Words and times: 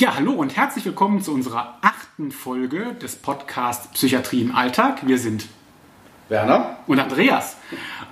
Ja, 0.00 0.14
hallo 0.14 0.30
und 0.30 0.56
herzlich 0.56 0.84
willkommen 0.84 1.22
zu 1.22 1.34
unserer 1.34 1.76
achten 1.80 2.30
Folge 2.30 2.94
des 3.02 3.16
Podcasts 3.16 3.88
Psychiatrie 3.88 4.42
im 4.42 4.54
Alltag. 4.54 5.04
Wir 5.08 5.18
sind 5.18 5.48
Werner 6.28 6.76
und 6.86 7.00
Andreas. 7.00 7.56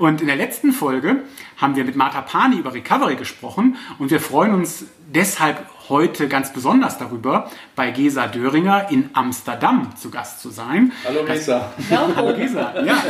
Und 0.01 0.21
in 0.21 0.27
der 0.27 0.35
letzten 0.35 0.73
Folge 0.73 1.23
haben 1.59 1.77
wir 1.77 1.85
mit 1.85 1.95
Martha 1.95 2.23
Pani 2.23 2.57
über 2.57 2.75
Recovery 2.75 3.15
gesprochen 3.15 3.77
und 4.01 4.11
wir 4.11 4.19
freuen 4.19 4.53
uns 4.53 4.87
deshalb 5.15 5.65
heute 5.89 6.29
ganz 6.29 6.53
besonders 6.53 6.99
darüber, 6.99 7.51
bei 7.75 7.91
Gesa 7.91 8.27
Döringer 8.27 8.91
in 8.91 9.11
Amsterdam 9.13 9.95
zu 9.97 10.11
Gast 10.11 10.41
zu 10.41 10.51
sein. 10.51 10.93
Hallo 11.05 11.25
Gesa. 11.25 11.73
Hallo 11.91 12.35
Gesa. 12.35 12.75
Ja, 12.85 13.03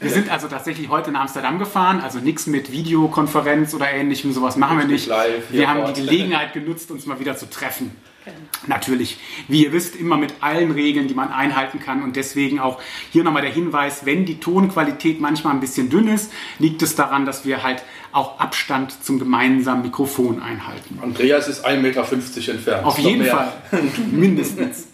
wir 0.00 0.10
sind 0.10 0.30
also 0.30 0.48
tatsächlich 0.48 0.88
heute 0.88 1.10
in 1.10 1.16
Amsterdam 1.16 1.58
gefahren, 1.58 2.00
also 2.00 2.18
nichts 2.18 2.46
mit 2.46 2.72
Videokonferenz 2.72 3.74
oder 3.74 3.90
ähnlichem, 3.90 4.32
sowas 4.32 4.56
machen 4.56 4.78
wir 4.78 4.86
nicht. 4.86 5.06
Live, 5.06 5.50
wir 5.50 5.68
haben 5.68 5.92
die 5.92 6.00
Gelegenheit 6.00 6.52
genutzt, 6.52 6.90
uns 6.90 7.06
mal 7.06 7.20
wieder 7.20 7.36
zu 7.36 7.48
treffen. 7.48 7.96
Natürlich, 8.66 9.18
wie 9.48 9.64
ihr 9.64 9.72
wisst, 9.72 9.96
immer 9.96 10.16
mit 10.16 10.34
allen 10.40 10.70
Regeln, 10.70 11.08
die 11.08 11.14
man 11.14 11.32
einhalten 11.32 11.80
kann. 11.80 12.02
Und 12.02 12.16
deswegen 12.16 12.60
auch 12.60 12.80
hier 13.10 13.24
nochmal 13.24 13.42
der 13.42 13.52
Hinweis, 13.52 14.06
wenn 14.06 14.24
die 14.24 14.38
Tonqualität 14.38 15.20
manchmal 15.20 15.54
ein 15.54 15.60
bisschen 15.60 15.90
dünn 15.90 16.08
ist, 16.08 16.32
liegt 16.58 16.82
es 16.82 16.94
daran, 16.94 17.26
dass 17.26 17.44
wir 17.44 17.62
halt 17.62 17.82
auch 18.12 18.38
Abstand 18.38 19.04
zum 19.04 19.18
gemeinsamen 19.18 19.82
Mikrofon 19.82 20.40
einhalten. 20.40 20.98
Andreas 21.02 21.48
ist 21.48 21.66
1,50 21.66 21.76
Meter 21.76 22.52
entfernt. 22.52 22.84
Auf 22.84 22.98
jeden 22.98 23.24
Fall, 23.24 23.52
mindestens. 24.10 24.88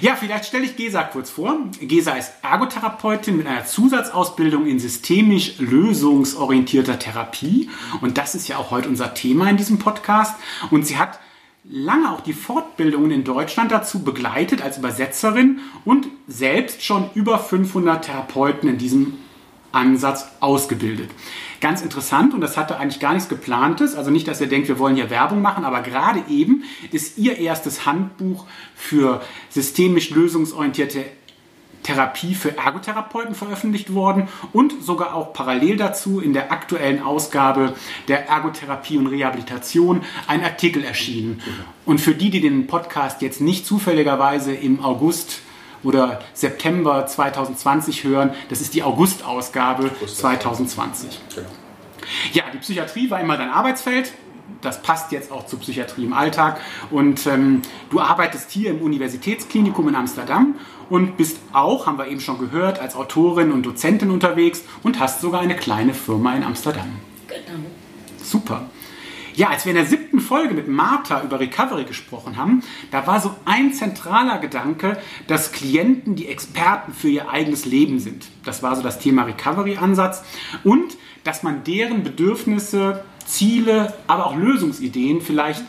Ja, 0.00 0.14
vielleicht 0.14 0.46
stelle 0.46 0.64
ich 0.64 0.76
Gesa 0.76 1.02
kurz 1.02 1.30
vor. 1.30 1.58
Gesa 1.80 2.12
ist 2.12 2.32
Ergotherapeutin 2.42 3.36
mit 3.36 3.46
einer 3.46 3.66
Zusatzausbildung 3.66 4.66
in 4.66 4.78
systemisch 4.78 5.58
lösungsorientierter 5.58 6.98
Therapie. 6.98 7.68
Und 8.00 8.16
das 8.16 8.36
ist 8.36 8.46
ja 8.46 8.58
auch 8.58 8.70
heute 8.70 8.88
unser 8.88 9.14
Thema 9.14 9.50
in 9.50 9.56
diesem 9.56 9.80
Podcast. 9.80 10.36
Und 10.70 10.86
sie 10.86 10.96
hat 10.96 11.18
lange 11.64 12.10
auch 12.10 12.20
die 12.20 12.32
Fortbildungen 12.32 13.10
in 13.10 13.24
Deutschland 13.24 13.70
dazu 13.70 14.02
begleitet 14.02 14.62
als 14.62 14.78
Übersetzerin 14.78 15.60
und 15.84 16.08
selbst 16.26 16.82
schon 16.82 17.10
über 17.14 17.38
500 17.38 18.04
Therapeuten 18.04 18.68
in 18.68 18.78
diesem 18.78 19.18
Ansatz 19.72 20.26
ausgebildet. 20.40 21.10
Ganz 21.60 21.82
interessant 21.82 22.34
und 22.34 22.40
das 22.40 22.56
hatte 22.56 22.78
eigentlich 22.78 23.00
gar 23.00 23.12
nichts 23.12 23.28
geplantes, 23.28 23.94
also 23.94 24.10
nicht, 24.10 24.26
dass 24.26 24.40
ihr 24.40 24.48
denkt, 24.48 24.68
wir 24.68 24.78
wollen 24.78 24.96
hier 24.96 25.10
Werbung 25.10 25.42
machen, 25.42 25.64
aber 25.64 25.82
gerade 25.82 26.24
eben 26.28 26.64
ist 26.90 27.18
ihr 27.18 27.38
erstes 27.38 27.86
Handbuch 27.86 28.46
für 28.74 29.20
systemisch 29.50 30.10
lösungsorientierte 30.10 31.04
Therapie 31.90 32.34
für 32.34 32.56
Ergotherapeuten 32.56 33.34
veröffentlicht 33.34 33.94
worden 33.94 34.28
und 34.52 34.82
sogar 34.82 35.14
auch 35.14 35.32
parallel 35.32 35.76
dazu 35.76 36.20
in 36.20 36.32
der 36.32 36.52
aktuellen 36.52 37.02
Ausgabe 37.02 37.74
der 38.06 38.28
Ergotherapie 38.28 38.96
und 38.96 39.08
Rehabilitation 39.08 40.02
ein 40.28 40.44
Artikel 40.44 40.84
erschienen. 40.84 41.42
Und 41.84 42.00
für 42.00 42.14
die, 42.14 42.30
die 42.30 42.40
den 42.40 42.68
Podcast 42.68 43.22
jetzt 43.22 43.40
nicht 43.40 43.66
zufälligerweise 43.66 44.54
im 44.54 44.84
August 44.84 45.40
oder 45.82 46.20
September 46.32 47.06
2020 47.06 48.04
hören, 48.04 48.30
das 48.50 48.60
ist 48.60 48.74
die 48.74 48.84
August-Ausgabe 48.84 49.90
2020. 50.06 51.20
Genau. 51.34 51.48
Ja, 52.32 52.44
die 52.52 52.58
Psychiatrie 52.58 53.10
war 53.10 53.20
immer 53.20 53.36
dein 53.36 53.50
Arbeitsfeld 53.50 54.12
das 54.60 54.82
passt 54.82 55.12
jetzt 55.12 55.32
auch 55.32 55.46
zur 55.46 55.58
Psychiatrie 55.60 56.04
im 56.04 56.12
Alltag. 56.12 56.60
Und 56.90 57.26
ähm, 57.26 57.62
du 57.90 58.00
arbeitest 58.00 58.50
hier 58.50 58.70
im 58.70 58.80
Universitätsklinikum 58.80 59.88
in 59.88 59.94
Amsterdam 59.94 60.54
und 60.88 61.16
bist 61.16 61.38
auch, 61.52 61.86
haben 61.86 61.98
wir 61.98 62.08
eben 62.08 62.20
schon 62.20 62.38
gehört, 62.38 62.80
als 62.80 62.94
Autorin 62.94 63.52
und 63.52 63.64
Dozentin 63.64 64.10
unterwegs 64.10 64.62
und 64.82 65.00
hast 65.00 65.20
sogar 65.20 65.40
eine 65.40 65.56
kleine 65.56 65.94
Firma 65.94 66.34
in 66.34 66.42
Amsterdam. 66.42 66.88
Genau. 67.28 67.60
Super. 68.22 68.68
Ja, 69.34 69.48
als 69.48 69.64
wir 69.64 69.70
in 69.70 69.76
der 69.76 69.86
siebten 69.86 70.20
Folge 70.20 70.54
mit 70.54 70.68
Martha 70.68 71.22
über 71.22 71.40
Recovery 71.40 71.84
gesprochen 71.84 72.36
haben, 72.36 72.62
da 72.90 73.06
war 73.06 73.20
so 73.20 73.34
ein 73.44 73.72
zentraler 73.72 74.38
Gedanke, 74.38 74.98
dass 75.28 75.52
Klienten 75.52 76.16
die 76.16 76.28
Experten 76.28 76.92
für 76.92 77.08
ihr 77.08 77.30
eigenes 77.30 77.64
Leben 77.64 78.00
sind. 78.00 78.26
Das 78.44 78.62
war 78.62 78.76
so 78.76 78.82
das 78.82 78.98
Thema 78.98 79.22
Recovery-Ansatz 79.22 80.24
und 80.64 80.96
dass 81.24 81.42
man 81.42 81.64
deren 81.64 82.02
Bedürfnisse 82.02 83.04
Ziele, 83.26 83.94
aber 84.06 84.26
auch 84.26 84.36
Lösungsideen 84.36 85.20
vielleicht 85.20 85.62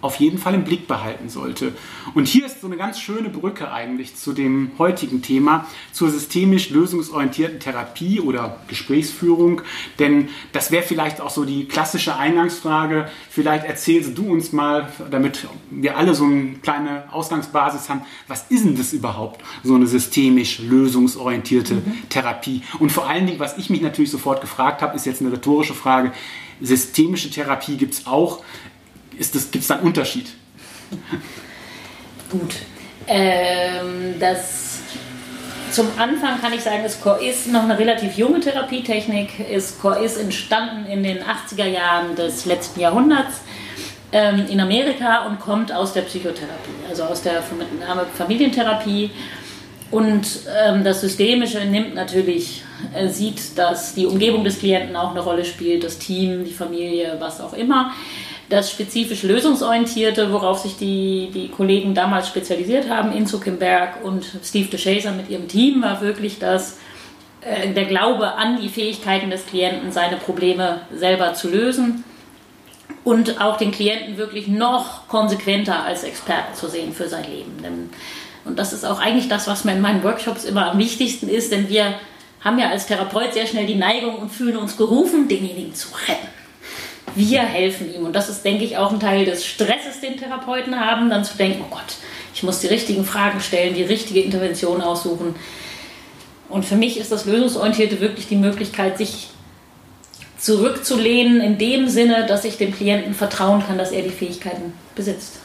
auf 0.00 0.16
jeden 0.16 0.38
Fall 0.38 0.54
im 0.54 0.64
Blick 0.64 0.86
behalten 0.86 1.28
sollte. 1.28 1.72
Und 2.14 2.28
hier 2.28 2.46
ist 2.46 2.60
so 2.60 2.68
eine 2.68 2.76
ganz 2.76 3.00
schöne 3.00 3.30
Brücke 3.30 3.72
eigentlich 3.72 4.14
zu 4.14 4.32
dem 4.32 4.70
heutigen 4.78 5.22
Thema, 5.22 5.66
zur 5.92 6.10
systemisch 6.10 6.70
lösungsorientierten 6.70 7.58
Therapie 7.58 8.20
oder 8.20 8.60
Gesprächsführung. 8.68 9.62
Denn 9.98 10.28
das 10.52 10.70
wäre 10.70 10.84
vielleicht 10.84 11.20
auch 11.20 11.30
so 11.30 11.44
die 11.44 11.66
klassische 11.66 12.16
Eingangsfrage. 12.16 13.10
Vielleicht 13.28 13.64
erzählst 13.64 14.16
du 14.16 14.30
uns 14.30 14.52
mal, 14.52 14.92
damit 15.10 15.48
wir 15.70 15.96
alle 15.96 16.14
so 16.14 16.24
eine 16.24 16.54
kleine 16.62 17.12
Ausgangsbasis 17.12 17.88
haben, 17.88 18.02
was 18.28 18.46
ist 18.50 18.64
denn 18.64 18.76
das 18.76 18.92
überhaupt, 18.92 19.42
so 19.64 19.74
eine 19.74 19.86
systemisch 19.86 20.60
lösungsorientierte 20.60 21.74
mhm. 21.74 22.08
Therapie? 22.08 22.62
Und 22.78 22.92
vor 22.92 23.08
allen 23.08 23.26
Dingen, 23.26 23.40
was 23.40 23.58
ich 23.58 23.68
mich 23.68 23.80
natürlich 23.80 24.12
sofort 24.12 24.40
gefragt 24.40 24.80
habe, 24.80 24.94
ist 24.94 25.06
jetzt 25.06 25.20
eine 25.20 25.32
rhetorische 25.32 25.74
Frage. 25.74 26.12
Systemische 26.60 27.30
Therapie 27.30 27.76
gibt 27.76 27.94
es 27.94 28.06
auch 28.06 28.42
gibt 29.18 29.56
es 29.62 29.66
da 29.66 29.76
einen 29.76 29.84
Unterschied? 29.84 30.26
Gut. 32.30 32.54
Ähm, 33.06 34.14
das, 34.20 34.80
zum 35.72 35.86
Anfang 35.98 36.40
kann 36.40 36.52
ich 36.52 36.60
sagen, 36.62 36.84
ist 36.84 37.46
noch 37.50 37.62
eine 37.62 37.78
relativ 37.78 38.16
junge 38.16 38.40
Therapietechnik. 38.40 39.50
Ist 39.50 39.80
Core 39.80 40.04
ist 40.04 40.18
entstanden 40.18 40.90
in 40.90 41.02
den 41.02 41.18
80er 41.18 41.66
Jahren 41.66 42.16
des 42.16 42.44
letzten 42.44 42.80
Jahrhunderts 42.80 43.40
ähm, 44.12 44.46
in 44.48 44.60
Amerika 44.60 45.26
und 45.26 45.40
kommt 45.40 45.72
aus 45.72 45.92
der 45.92 46.02
Psychotherapie, 46.02 46.70
also 46.88 47.04
aus 47.04 47.22
der 47.22 47.42
Familientherapie. 48.16 49.10
Und 49.90 50.26
ähm, 50.66 50.84
das 50.84 51.00
Systemische 51.00 51.64
nimmt 51.64 51.94
natürlich, 51.94 52.62
äh, 52.94 53.08
sieht, 53.08 53.56
dass 53.56 53.94
die 53.94 54.06
Umgebung 54.06 54.44
des 54.44 54.58
Klienten 54.58 54.94
auch 54.96 55.12
eine 55.12 55.20
Rolle 55.20 55.46
spielt, 55.46 55.82
das 55.82 55.98
Team, 55.98 56.44
die 56.44 56.52
Familie, 56.52 57.16
was 57.18 57.40
auch 57.40 57.54
immer. 57.54 57.92
Das 58.48 58.70
spezifisch 58.70 59.24
lösungsorientierte, 59.24 60.32
worauf 60.32 60.60
sich 60.60 60.76
die, 60.78 61.30
die 61.34 61.48
Kollegen 61.48 61.94
damals 61.94 62.28
spezialisiert 62.28 62.88
haben, 62.88 63.12
Inzo 63.12 63.40
Kimberg 63.40 64.02
und 64.02 64.24
Steve 64.42 64.68
DeShazer 64.68 65.12
mit 65.12 65.28
ihrem 65.28 65.48
Team, 65.48 65.82
war 65.82 66.00
wirklich 66.00 66.38
das, 66.38 66.78
äh, 67.42 67.74
der 67.74 67.84
Glaube 67.84 68.34
an 68.34 68.58
die 68.58 68.70
Fähigkeiten 68.70 69.28
des 69.28 69.44
Klienten, 69.44 69.92
seine 69.92 70.16
Probleme 70.16 70.80
selber 70.94 71.34
zu 71.34 71.50
lösen 71.50 72.04
und 73.04 73.38
auch 73.38 73.58
den 73.58 73.70
Klienten 73.70 74.16
wirklich 74.16 74.48
noch 74.48 75.08
konsequenter 75.08 75.84
als 75.84 76.02
Experten 76.02 76.54
zu 76.54 76.68
sehen 76.68 76.94
für 76.94 77.08
sein 77.08 77.24
Leben. 77.24 77.52
Denn, 77.62 77.90
und 78.46 78.58
das 78.58 78.72
ist 78.72 78.86
auch 78.86 78.98
eigentlich 78.98 79.28
das, 79.28 79.46
was 79.46 79.64
mir 79.64 79.72
in 79.72 79.82
meinen 79.82 80.02
Workshops 80.02 80.44
immer 80.44 80.70
am 80.70 80.78
wichtigsten 80.78 81.28
ist, 81.28 81.52
denn 81.52 81.68
wir 81.68 81.92
haben 82.40 82.58
ja 82.58 82.70
als 82.70 82.86
Therapeut 82.86 83.34
sehr 83.34 83.46
schnell 83.46 83.66
die 83.66 83.74
Neigung 83.74 84.14
und 84.14 84.30
fühlen 84.30 84.56
uns 84.56 84.78
gerufen, 84.78 85.28
denjenigen 85.28 85.74
zu 85.74 85.88
retten 86.08 86.37
wir 87.14 87.40
helfen 87.40 87.94
ihm. 87.94 88.04
Und 88.04 88.14
das 88.14 88.28
ist, 88.28 88.44
denke 88.44 88.64
ich, 88.64 88.76
auch 88.76 88.92
ein 88.92 89.00
Teil 89.00 89.24
des 89.24 89.46
Stresses, 89.46 90.00
den 90.02 90.16
Therapeuten 90.16 90.78
haben, 90.78 91.10
dann 91.10 91.24
zu 91.24 91.36
denken, 91.36 91.64
oh 91.66 91.74
Gott, 91.74 91.96
ich 92.34 92.42
muss 92.42 92.60
die 92.60 92.68
richtigen 92.68 93.04
Fragen 93.04 93.40
stellen, 93.40 93.74
die 93.74 93.82
richtige 93.82 94.20
Intervention 94.20 94.80
aussuchen. 94.80 95.34
Und 96.48 96.64
für 96.64 96.76
mich 96.76 96.98
ist 96.98 97.12
das 97.12 97.26
Lösungsorientierte 97.26 98.00
wirklich 98.00 98.28
die 98.28 98.36
Möglichkeit, 98.36 98.98
sich 98.98 99.28
zurückzulehnen, 100.38 101.40
in 101.40 101.58
dem 101.58 101.88
Sinne, 101.88 102.26
dass 102.26 102.44
ich 102.44 102.56
dem 102.56 102.72
Klienten 102.72 103.14
vertrauen 103.14 103.62
kann, 103.66 103.76
dass 103.76 103.90
er 103.90 104.02
die 104.02 104.10
Fähigkeiten 104.10 104.72
besitzt. 104.94 105.40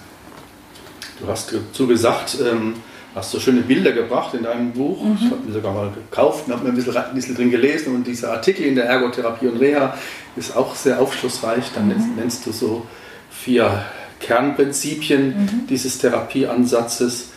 Du 1.20 1.28
hast 1.28 1.52
dazu 1.52 1.88
gesagt, 1.88 2.38
ähm, 2.40 2.76
hast 3.16 3.32
so 3.32 3.40
schöne 3.40 3.62
Bilder 3.62 3.92
gebracht 3.92 4.34
in 4.34 4.44
deinem 4.44 4.72
Buch. 4.72 5.04
Mhm. 5.04 5.18
Ich 5.20 5.26
habe 5.26 5.42
mir 5.46 5.54
sogar 5.54 5.74
mal 5.74 5.92
gekauft 5.92 6.48
und 6.48 6.54
habe 6.54 6.64
mir 6.64 6.70
ein 6.70 6.76
bisschen, 6.76 6.98
ein 6.98 7.14
bisschen, 7.14 7.36
drin 7.36 7.52
gelesen. 7.52 7.96
Und 7.96 8.08
dieser 8.08 8.32
Artikel 8.32 8.66
in 8.66 8.76
der 8.76 8.86
Ergotherapie 8.86 9.48
und 9.48 9.58
Reha 9.60 9.96
ist 10.36 10.56
auch 10.56 10.76
sehr 10.76 11.00
aufschlussreich. 11.00 11.66
Dann 11.76 11.88
mhm. 11.88 12.16
nennst 12.16 12.46
du 12.46 12.52
so 12.52 12.86
vier 13.30 13.86
Kernprinzipien 14.20 15.28
mhm. 15.28 15.68
dieses 15.70 16.00
Therapieansatzes. 16.00 17.30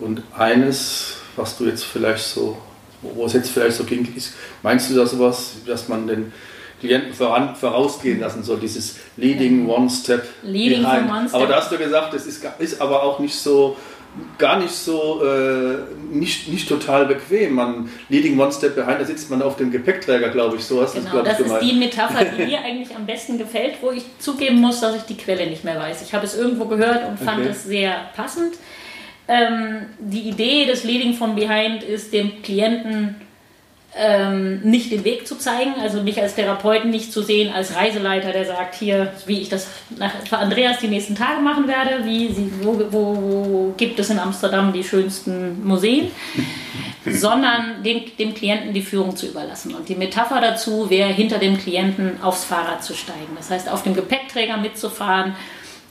Und 0.00 0.22
eines, 0.36 1.18
was 1.36 1.56
du 1.58 1.66
jetzt 1.66 1.84
vielleicht 1.84 2.24
so, 2.24 2.58
wo 3.02 3.26
es 3.26 3.34
jetzt 3.34 3.50
vielleicht 3.50 3.76
so 3.76 3.84
ging, 3.84 4.08
ist, 4.16 4.34
meinst 4.62 4.90
du 4.90 4.94
da 4.94 5.06
sowas, 5.06 5.52
dass 5.66 5.88
man 5.88 6.06
den 6.06 6.32
Klienten 6.80 7.12
voran, 7.12 7.54
vorausgehen 7.54 8.20
lassen 8.20 8.42
soll, 8.42 8.58
dieses 8.58 8.96
Leading 9.18 9.68
One 9.68 9.90
Step 9.90 10.26
Leading 10.42 10.82
behind. 10.82 11.10
One 11.10 11.28
Step. 11.28 11.34
Aber 11.34 11.46
da 11.46 11.56
hast 11.56 11.70
du 11.70 11.76
gesagt, 11.76 12.14
das 12.14 12.26
ist, 12.26 12.42
ist 12.58 12.80
aber 12.80 13.02
auch 13.02 13.18
nicht 13.18 13.34
so 13.34 13.76
gar 14.38 14.58
nicht 14.58 14.72
so, 14.72 15.22
äh, 15.24 15.78
nicht, 16.12 16.48
nicht 16.48 16.68
total 16.68 17.06
bequem. 17.06 17.54
Man, 17.54 17.88
leading 18.08 18.38
one 18.38 18.50
step 18.52 18.74
behind, 18.74 19.00
da 19.00 19.04
sitzt 19.04 19.30
man 19.30 19.40
auf 19.42 19.56
dem 19.56 19.70
Gepäckträger, 19.70 20.30
glaube 20.30 20.56
ich. 20.56 20.64
So 20.64 20.82
hast 20.82 20.94
genau, 20.94 21.22
das, 21.22 21.38
das 21.38 21.46
ist 21.46 21.60
die 21.60 21.74
Metapher, 21.74 22.24
die 22.24 22.44
mir 22.44 22.60
eigentlich 22.60 22.94
am 22.94 23.06
besten 23.06 23.38
gefällt, 23.38 23.74
wo 23.80 23.90
ich 23.92 24.04
zugeben 24.18 24.60
muss, 24.60 24.80
dass 24.80 24.96
ich 24.96 25.02
die 25.02 25.16
Quelle 25.16 25.46
nicht 25.48 25.64
mehr 25.64 25.78
weiß. 25.78 26.02
Ich 26.02 26.12
habe 26.12 26.24
es 26.24 26.36
irgendwo 26.36 26.64
gehört 26.64 27.08
und 27.08 27.18
fand 27.18 27.40
okay. 27.40 27.50
es 27.50 27.64
sehr 27.64 27.94
passend. 28.16 28.54
Ähm, 29.28 29.86
die 30.00 30.28
Idee 30.28 30.66
des 30.66 30.82
Leading 30.82 31.14
from 31.14 31.36
Behind 31.36 31.82
ist, 31.84 32.12
dem 32.12 32.42
Klienten 32.42 33.14
ähm, 33.96 34.60
nicht 34.60 34.92
den 34.92 35.04
Weg 35.04 35.26
zu 35.26 35.36
zeigen, 35.36 35.74
also 35.80 36.02
mich 36.02 36.20
als 36.20 36.36
Therapeuten 36.36 36.90
nicht 36.90 37.12
zu 37.12 37.22
sehen 37.22 37.52
als 37.52 37.74
Reiseleiter, 37.74 38.32
der 38.32 38.44
sagt, 38.44 38.76
hier, 38.76 39.12
wie 39.26 39.40
ich 39.40 39.48
das 39.48 39.66
nach, 39.98 40.12
für 40.28 40.38
Andreas 40.38 40.78
die 40.78 40.88
nächsten 40.88 41.16
Tage 41.16 41.40
machen 41.40 41.66
werde, 41.66 42.04
wie 42.04 42.32
sie, 42.32 42.52
wo, 42.62 42.78
wo, 42.90 43.16
wo 43.16 43.74
gibt 43.76 43.98
es 43.98 44.10
in 44.10 44.20
Amsterdam 44.20 44.72
die 44.72 44.84
schönsten 44.84 45.66
Museen, 45.66 46.10
sondern 47.04 47.82
dem, 47.82 48.02
dem 48.16 48.34
Klienten 48.34 48.72
die 48.72 48.82
Führung 48.82 49.16
zu 49.16 49.26
überlassen. 49.26 49.74
Und 49.74 49.88
die 49.88 49.96
Metapher 49.96 50.40
dazu 50.40 50.88
wäre, 50.88 51.12
hinter 51.12 51.38
dem 51.38 51.58
Klienten 51.58 52.22
aufs 52.22 52.44
Fahrrad 52.44 52.84
zu 52.84 52.94
steigen. 52.94 53.34
Das 53.36 53.50
heißt, 53.50 53.68
auf 53.68 53.82
dem 53.82 53.94
Gepäckträger 53.94 54.56
mitzufahren. 54.56 55.34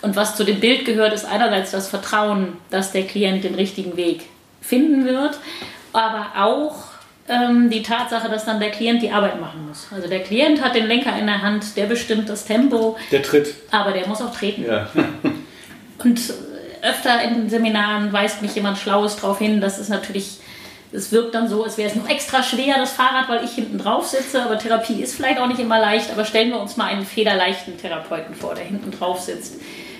Und 0.01 0.15
was 0.15 0.37
zu 0.37 0.45
dem 0.45 0.61
Bild 0.61 0.85
gehört, 0.85 1.11
ist 1.11 1.25
einerseits 1.25 1.71
das 1.71 1.89
Vertrauen, 1.89 2.53
dass 2.69 2.93
der 2.93 3.03
Klient 3.03 3.43
den 3.43 3.55
richtigen 3.55 3.97
Weg 3.97 4.21
finden 4.61 5.05
wird, 5.05 5.37
aber 5.91 6.27
auch 6.37 6.88
ähm, 7.29 7.69
die 7.69 7.83
Tatsache, 7.83 8.29
dass 8.29 8.45
dann 8.45 8.59
der 8.59 8.71
Klient 8.71 9.01
die 9.01 9.11
Arbeit 9.11 9.39
machen 9.39 9.67
muss. 9.67 9.87
Also 9.95 10.07
der 10.09 10.21
Klient 10.21 10.63
hat 10.63 10.75
den 10.75 10.87
Lenker 10.87 11.17
in 11.17 11.27
der 11.27 11.41
Hand, 11.41 11.77
der 11.77 11.85
bestimmt 11.85 12.27
das 12.27 12.45
Tempo. 12.45 12.97
Der 13.11 13.21
tritt. 13.21 13.53
Aber 13.71 13.91
der 13.91 14.07
muss 14.07 14.21
auch 14.21 14.33
treten. 14.33 14.65
Ja. 14.65 14.89
Und 16.03 16.19
öfter 16.81 17.21
in 17.23 17.35
den 17.35 17.49
Seminaren 17.49 18.11
weist 18.11 18.41
mich 18.41 18.55
jemand 18.55 18.77
Schlaues 18.77 19.17
darauf 19.17 19.37
hin, 19.37 19.61
dass 19.61 19.77
es 19.79 19.89
natürlich, 19.89 20.39
es 20.91 21.11
wirkt 21.11 21.35
dann 21.35 21.47
so, 21.47 21.63
als 21.63 21.77
wäre 21.77 21.89
es 21.89 21.95
noch 21.95 22.09
extra 22.09 22.41
schwer, 22.41 22.75
das 22.77 22.93
Fahrrad, 22.93 23.29
weil 23.29 23.43
ich 23.43 23.51
hinten 23.51 23.77
drauf 23.77 24.07
sitze. 24.07 24.41
Aber 24.41 24.57
Therapie 24.57 25.01
ist 25.01 25.15
vielleicht 25.15 25.39
auch 25.39 25.47
nicht 25.47 25.59
immer 25.59 25.79
leicht. 25.79 26.11
Aber 26.11 26.25
stellen 26.25 26.49
wir 26.49 26.59
uns 26.59 26.77
mal 26.77 26.85
einen 26.85 27.05
federleichten 27.05 27.77
Therapeuten 27.77 28.33
vor, 28.33 28.55
der 28.55 28.65
hinten 28.65 28.91
drauf 28.91 29.19
sitzt. 29.19 29.55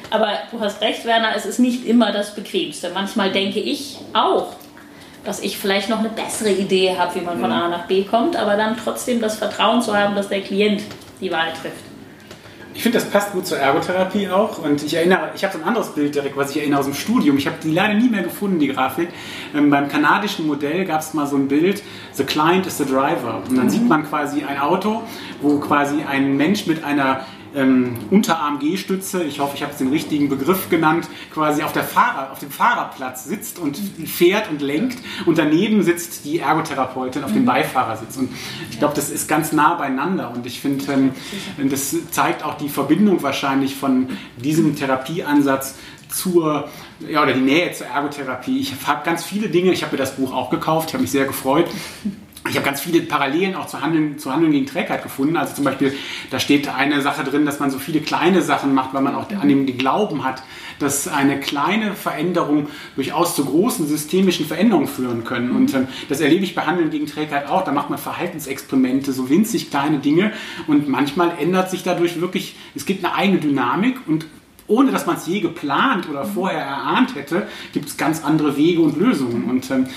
Aber 0.10 0.32
du 0.52 0.60
hast 0.60 0.82
recht, 0.82 1.06
Werner, 1.06 1.36
es 1.36 1.46
ist 1.46 1.60
nicht 1.60 1.86
immer 1.86 2.12
das 2.12 2.34
Bequemste. 2.34 2.90
Manchmal 2.94 3.32
denke 3.32 3.60
ich 3.60 3.98
auch, 4.14 4.56
dass 5.24 5.42
ich 5.42 5.58
vielleicht 5.58 5.90
noch 5.90 6.00
eine 6.00 6.10
bessere 6.10 6.52
Idee 6.52 6.96
habe, 6.98 7.16
wie 7.16 7.22
man 7.22 7.40
von 7.40 7.52
A 7.52 7.68
nach 7.70 7.88
B 7.88 8.04
kommt, 8.04 8.36
aber 8.36 8.56
dann 8.56 8.78
trotzdem 8.78 9.22
das 9.22 9.38
Vertrauen 9.38 9.82
zu 9.82 9.96
haben, 9.96 10.16
dass 10.16 10.30
der 10.30 10.42
Klient 10.42 10.82
die 11.22 11.32
Wahl 11.32 11.52
trifft. 11.62 11.90
Ich 12.80 12.84
finde, 12.84 12.98
das 12.98 13.10
passt 13.10 13.34
gut 13.34 13.46
zur 13.46 13.58
Ergotherapie 13.58 14.30
auch. 14.30 14.60
Und 14.60 14.82
ich 14.82 14.94
erinnere, 14.94 15.32
ich 15.36 15.44
habe 15.44 15.52
so 15.52 15.60
ein 15.60 15.68
anderes 15.68 15.90
Bild 15.90 16.16
direkt, 16.16 16.38
was 16.38 16.52
ich 16.52 16.58
erinnere 16.62 16.80
aus 16.80 16.86
dem 16.86 16.94
Studium. 16.94 17.38
Ich 17.38 17.46
habe 17.46 17.58
die 17.62 17.74
leider 17.74 17.96
nie 17.96 18.08
mehr 18.08 18.24
gefunden, 18.24 18.58
die 18.58 18.70
Grafik. 18.70 19.10
Ähm, 19.54 19.70
beim 19.70 19.90
kanadischen 19.90 20.48
Modell 20.48 20.86
gab 20.86 21.02
es 21.02 21.14
mal 21.14 21.28
so 21.28 21.36
ein 21.36 21.50
Bild, 21.50 21.84
The 22.14 22.24
Client 22.24 22.66
is 22.68 22.78
the 22.78 22.86
Driver. 22.86 23.42
Und 23.50 23.58
dann 23.58 23.70
sieht 23.70 23.86
man 23.86 24.08
quasi 24.08 24.46
ein 24.46 24.58
Auto, 24.60 25.04
wo 25.42 25.60
quasi 25.60 26.06
ein 26.10 26.38
Mensch 26.38 26.68
mit 26.68 26.84
einer 26.86 27.26
ähm, 27.56 27.98
Unterarm-G-Stütze, 28.10 29.24
ich 29.24 29.40
hoffe, 29.40 29.56
ich 29.56 29.64
habe 29.64 29.72
es 29.72 29.78
den 29.78 29.90
richtigen 29.90 30.30
Begriff 30.30 30.70
genannt, 30.70 31.10
quasi 31.34 31.64
auf, 31.64 31.74
der 31.74 31.84
Fahrer, 31.84 32.32
auf 32.32 32.40
dem 32.40 32.52
Fahrerplatz 32.52 33.26
sitzt 33.26 33.60
und 33.60 33.78
fährt 33.78 34.50
und 34.50 34.62
lenkt 34.62 34.98
und 35.26 35.38
daneben 35.38 35.84
sitzt 35.84 36.26
die 36.26 36.40
Ergotherapeutin 36.40 37.24
auf 37.24 37.34
dem 37.34 37.46
Beifahrersitz. 37.46 38.18
Und 38.18 38.30
ich 38.70 38.80
glaube, 38.80 38.96
das 38.96 39.10
ist 39.10 39.28
ganz 39.28 39.52
nah 39.52 39.76
beieinander 39.76 40.32
und 40.32 40.46
ich 40.46 40.60
finde, 40.60 40.92
ähm, 40.92 41.12
das 41.70 41.96
zeigt 42.12 42.44
auch 42.44 42.58
die 42.58 42.70
Verbindung 42.70 43.22
wahrscheinlich 43.24 43.76
von 43.76 44.08
diesem 44.38 44.76
Therapieansatz 44.76 45.76
zur, 46.10 46.68
ja, 47.08 47.22
oder 47.22 47.34
die 47.34 47.42
Nähe 47.42 47.72
zur 47.72 47.88
Ergotherapie. 47.88 48.60
Ich 48.60 48.74
habe 48.86 49.06
ganz 49.06 49.24
viele 49.24 49.50
Dinge, 49.50 49.72
ich 49.72 49.84
habe 49.84 49.94
mir 49.94 50.00
das 50.00 50.16
Buch 50.16 50.34
auch 50.34 50.50
gekauft, 50.50 50.90
ich 50.90 50.94
habe 50.94 51.04
mich 51.04 51.12
sehr 51.12 51.26
gefreut 51.26 51.68
ich 52.48 52.56
habe 52.56 52.66
ganz 52.66 52.82
viele 52.82 53.02
Parallelen 53.02 53.56
auch 53.56 53.68
zu 53.68 53.82
Handeln, 53.82 54.18
zu 54.18 54.32
Handeln 54.32 54.52
gegen 54.52 54.66
Trägheit 54.66 55.04
gefunden. 55.04 55.36
Also 55.38 55.56
zum 55.56 55.66
Beispiel, 55.66 55.94
da 56.32 56.40
steht 56.40 56.68
eine 56.74 57.02
Sache 57.02 57.24
drin, 57.24 57.46
dass 57.46 57.60
man 57.60 57.70
so 57.70 57.80
viele 57.80 58.00
kleine 58.00 58.42
Sachen 58.42 58.74
macht, 58.74 58.94
weil 58.94 59.02
man 59.02 59.16
auch 59.16 59.30
an 59.32 59.48
dem 59.48 59.66
Glauben 59.78 60.24
hat, 60.24 60.42
dass 60.80 61.08
eine 61.08 61.40
kleine 61.40 61.94
Veränderung 61.94 62.68
durchaus 62.96 63.36
zu 63.36 63.46
großen 63.46 63.88
systemischen 63.88 64.46
Veränderungen 64.46 64.88
führen 64.88 65.26
können. 65.26 65.52
Und 65.52 65.74
ähm, 65.74 65.88
das 66.08 66.22
erlebe 66.22 66.44
ich 66.44 66.56
bei 66.56 66.64
Handeln 66.64 66.90
gegen 66.90 67.06
Trägheit 67.06 67.48
auch. 67.48 67.64
Da 67.64 67.72
macht 67.72 67.90
man 67.90 68.00
Verhaltensexperimente, 68.00 69.12
so 69.12 69.30
winzig 69.30 69.70
kleine 69.70 70.00
Dinge. 70.00 70.32
Und 70.68 70.88
manchmal 70.88 71.34
ändert 71.40 71.70
sich 71.70 71.84
dadurch 71.84 72.22
wirklich, 72.22 72.56
es 72.74 72.86
gibt 72.86 73.04
eine 73.04 73.16
eigene 73.16 73.40
Dynamik 73.40 73.98
und 74.08 74.26
ohne 74.70 74.92
dass 74.92 75.06
man 75.06 75.18
es 75.18 75.28
je 75.28 75.42
geplant 75.42 76.08
oder 76.10 76.24
vorher 76.24 76.62
erahnt 76.62 77.16
hätte, 77.16 77.48
gibt 77.74 77.90
es 77.90 77.98
ganz 77.98 78.24
andere 78.24 78.56
Wege 78.56 78.82
und 78.82 78.98
Lösungen. 78.98 79.50
Und 79.50 79.70
ähm, 79.72 79.88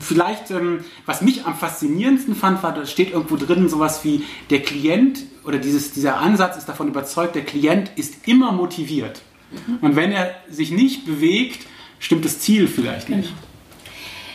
vielleicht, 0.00 0.50
ähm, 0.50 0.80
was 1.06 1.22
mich 1.22 1.46
am 1.46 1.54
faszinierendsten 1.54 2.34
fand, 2.34 2.62
war, 2.62 2.74
da 2.74 2.84
steht 2.86 3.12
irgendwo 3.12 3.36
drin 3.36 3.68
sowas 3.68 4.04
wie, 4.04 4.24
der 4.50 4.60
Klient 4.60 5.20
oder 5.44 5.58
dieses, 5.58 5.92
dieser 5.92 6.18
Ansatz 6.18 6.56
ist 6.58 6.68
davon 6.68 6.88
überzeugt, 6.88 7.34
der 7.34 7.44
Klient 7.44 7.92
ist 7.96 8.28
immer 8.28 8.52
motiviert. 8.52 9.22
Mhm. 9.52 9.78
Und 9.80 9.96
wenn 9.96 10.12
er 10.12 10.34
sich 10.50 10.70
nicht 10.70 11.06
bewegt, 11.06 11.66
stimmt 11.98 12.24
das 12.24 12.40
Ziel 12.40 12.66
vielleicht 12.66 13.08
nicht. 13.08 13.28
Genau. 13.28 13.49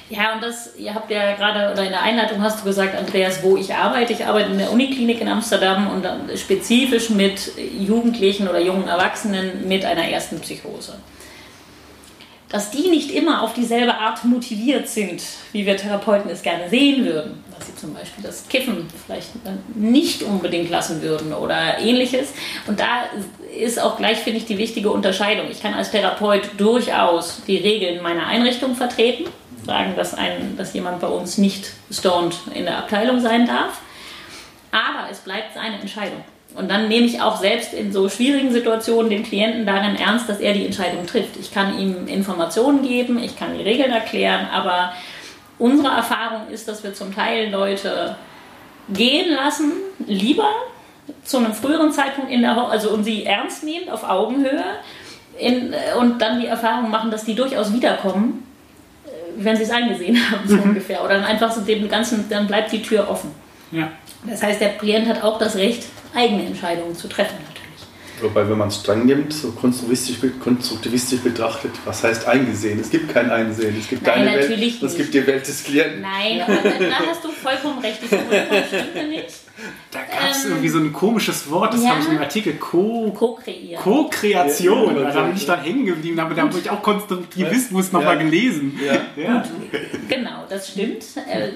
Ja, 0.09 0.33
und 0.33 0.43
das, 0.43 0.75
ihr 0.77 0.93
habt 0.93 1.09
ja 1.09 1.35
gerade, 1.35 1.71
oder 1.71 1.83
in 1.83 1.89
der 1.89 2.03
Einleitung 2.03 2.41
hast 2.41 2.59
du 2.59 2.65
gesagt, 2.65 2.95
Andreas, 2.95 3.41
wo 3.41 3.57
ich 3.57 3.73
arbeite. 3.73 4.13
Ich 4.13 4.23
arbeite 4.23 4.51
in 4.51 4.59
der 4.59 4.71
Uniklinik 4.71 5.19
in 5.19 5.27
Amsterdam 5.27 5.89
und 5.89 6.05
spezifisch 6.37 7.09
mit 7.09 7.51
Jugendlichen 7.79 8.47
oder 8.47 8.59
jungen 8.59 8.87
Erwachsenen 8.87 9.67
mit 9.67 9.83
einer 9.83 10.07
ersten 10.07 10.39
Psychose. 10.41 10.93
Dass 12.49 12.69
die 12.69 12.89
nicht 12.89 13.09
immer 13.09 13.41
auf 13.41 13.53
dieselbe 13.53 13.95
Art 13.95 14.23
motiviert 14.25 14.87
sind, 14.87 15.23
wie 15.51 15.65
wir 15.65 15.75
Therapeuten 15.75 16.29
es 16.29 16.43
gerne 16.43 16.69
sehen 16.69 17.03
würden. 17.03 17.43
Dass 17.57 17.65
sie 17.65 17.75
zum 17.75 17.95
Beispiel 17.95 18.23
das 18.23 18.47
Kiffen 18.47 18.85
vielleicht 19.05 19.29
nicht 19.73 20.21
unbedingt 20.21 20.69
lassen 20.69 21.01
würden 21.01 21.33
oder 21.33 21.79
ähnliches. 21.79 22.29
Und 22.67 22.79
da 22.79 23.05
ist 23.59 23.81
auch 23.81 23.97
gleich, 23.97 24.19
finde 24.19 24.37
ich, 24.37 24.45
die 24.45 24.59
wichtige 24.59 24.91
Unterscheidung. 24.91 25.47
Ich 25.49 25.63
kann 25.63 25.73
als 25.73 25.89
Therapeut 25.89 26.43
durchaus 26.57 27.41
die 27.47 27.57
Regeln 27.57 28.03
meiner 28.03 28.27
Einrichtung 28.27 28.75
vertreten 28.75 29.25
sagen, 29.65 29.93
dass, 29.95 30.13
ein, 30.13 30.55
dass 30.57 30.73
jemand 30.73 31.01
bei 31.01 31.07
uns 31.07 31.37
nicht 31.37 31.71
stoned 31.91 32.35
in 32.53 32.65
der 32.65 32.77
Abteilung 32.77 33.19
sein 33.19 33.45
darf. 33.45 33.81
Aber 34.71 35.09
es 35.11 35.19
bleibt 35.19 35.53
seine 35.53 35.79
Entscheidung. 35.79 36.23
Und 36.55 36.69
dann 36.69 36.87
nehme 36.87 37.05
ich 37.05 37.21
auch 37.21 37.37
selbst 37.37 37.73
in 37.73 37.91
so 37.91 38.07
schwierigen 38.07 38.51
Situationen 38.51 39.09
den 39.09 39.23
Klienten 39.23 39.65
darin 39.65 39.95
ernst, 39.95 40.29
dass 40.29 40.39
er 40.39 40.53
die 40.53 40.65
Entscheidung 40.65 41.05
trifft. 41.05 41.37
Ich 41.37 41.53
kann 41.53 41.77
ihm 41.77 42.07
Informationen 42.07 42.81
geben, 42.81 43.21
ich 43.21 43.37
kann 43.37 43.57
die 43.57 43.63
Regeln 43.63 43.91
erklären, 43.91 44.47
aber 44.51 44.93
unsere 45.59 45.93
Erfahrung 45.93 46.47
ist, 46.49 46.67
dass 46.67 46.83
wir 46.83 46.93
zum 46.93 47.13
Teil 47.13 47.49
Leute 47.51 48.15
gehen 48.89 49.33
lassen, 49.33 49.73
lieber 50.07 50.49
zu 51.23 51.37
einem 51.37 51.53
früheren 51.53 51.91
Zeitpunkt 51.91 52.31
in 52.31 52.41
der, 52.41 52.57
also 52.57 52.91
und 52.91 53.03
sie 53.03 53.25
ernst 53.25 53.63
nehmen 53.63 53.89
auf 53.89 54.07
Augenhöhe 54.07 54.63
in, 55.37 55.73
und 55.99 56.21
dann 56.21 56.39
die 56.39 56.47
Erfahrung 56.47 56.89
machen, 56.89 57.11
dass 57.11 57.25
die 57.25 57.35
durchaus 57.35 57.73
wiederkommen 57.73 58.45
wenn 59.37 59.55
sie 59.55 59.63
es 59.63 59.71
eingesehen 59.71 60.17
haben, 60.31 60.47
so 60.47 60.55
mhm. 60.55 60.63
ungefähr. 60.63 61.03
Oder 61.03 61.15
dann 61.15 61.25
einfach 61.25 61.51
so 61.51 61.61
dem 61.61 61.87
Ganzen, 61.89 62.25
dann 62.29 62.47
bleibt 62.47 62.71
die 62.71 62.81
Tür 62.81 63.09
offen. 63.09 63.31
Ja. 63.71 63.91
Das 64.27 64.41
heißt, 64.41 64.61
der 64.61 64.69
Klient 64.77 65.07
hat 65.07 65.23
auch 65.23 65.37
das 65.37 65.55
Recht, 65.55 65.83
eigene 66.13 66.45
Entscheidungen 66.45 66.95
zu 66.95 67.07
treffen. 67.07 67.37
Wobei, 68.21 68.49
wenn 68.49 68.57
man 68.57 68.69
es 68.69 68.77
streng 68.77 69.05
nimmt, 69.05 69.33
so 69.33 69.51
konstruktivistisch, 69.51 70.17
konstruktivistisch 70.39 71.19
betrachtet, 71.19 71.71
was 71.83 72.03
heißt 72.03 72.25
eingesehen? 72.27 72.79
Es 72.79 72.89
gibt 72.89 73.13
kein 73.13 73.29
Einsehen. 73.29 73.75
Es 73.77 73.89
gibt 73.89 74.03
Nein, 74.03 74.25
deine 74.25 74.49
Welt, 74.49 74.83
es 74.83 74.95
gibt 74.95 75.13
die 75.13 75.27
Welt 75.27 75.45
des 75.45 75.63
Klienten. 75.63 76.01
Nein, 76.01 76.41
aber 76.41 76.53
da 76.53 76.95
hast 77.09 77.23
du 77.23 77.29
vollkommen 77.29 77.79
recht. 77.79 78.01
Die 78.01 78.07
Formulierung 78.07 78.63
stimmte 78.67 79.07
nicht. 79.07 79.44
Da 79.91 79.99
gab 79.99 80.31
es 80.31 80.43
ähm, 80.43 80.51
irgendwie 80.51 80.69
so 80.69 80.79
ein 80.79 80.91
komisches 80.91 81.49
Wort, 81.49 81.73
das 81.73 81.83
ja. 81.83 81.91
habe 81.91 82.01
ich 82.01 82.09
im 82.09 82.17
Artikel 82.17 82.53
Co 82.55 83.11
Co-Kreieren. 83.11 83.81
Co-Kreation. 83.81 84.97
Ja, 84.97 85.11
da 85.11 85.21
bin 85.23 85.35
ich 85.35 85.45
dann 85.45 85.61
hängen 85.61 85.85
geblieben, 85.85 86.19
aber 86.19 86.35
da 86.35 86.41
habe 86.41 86.57
ich 86.57 86.69
auch 86.69 86.81
Konstruktivismus 86.81 87.91
ja. 87.91 87.97
nochmal 87.97 88.17
gelesen. 88.17 88.77
Ja. 88.85 89.21
ja. 89.21 89.43
Genau, 90.09 90.43
das 90.49 90.69
stimmt. 90.71 91.03
Äh, 91.15 91.51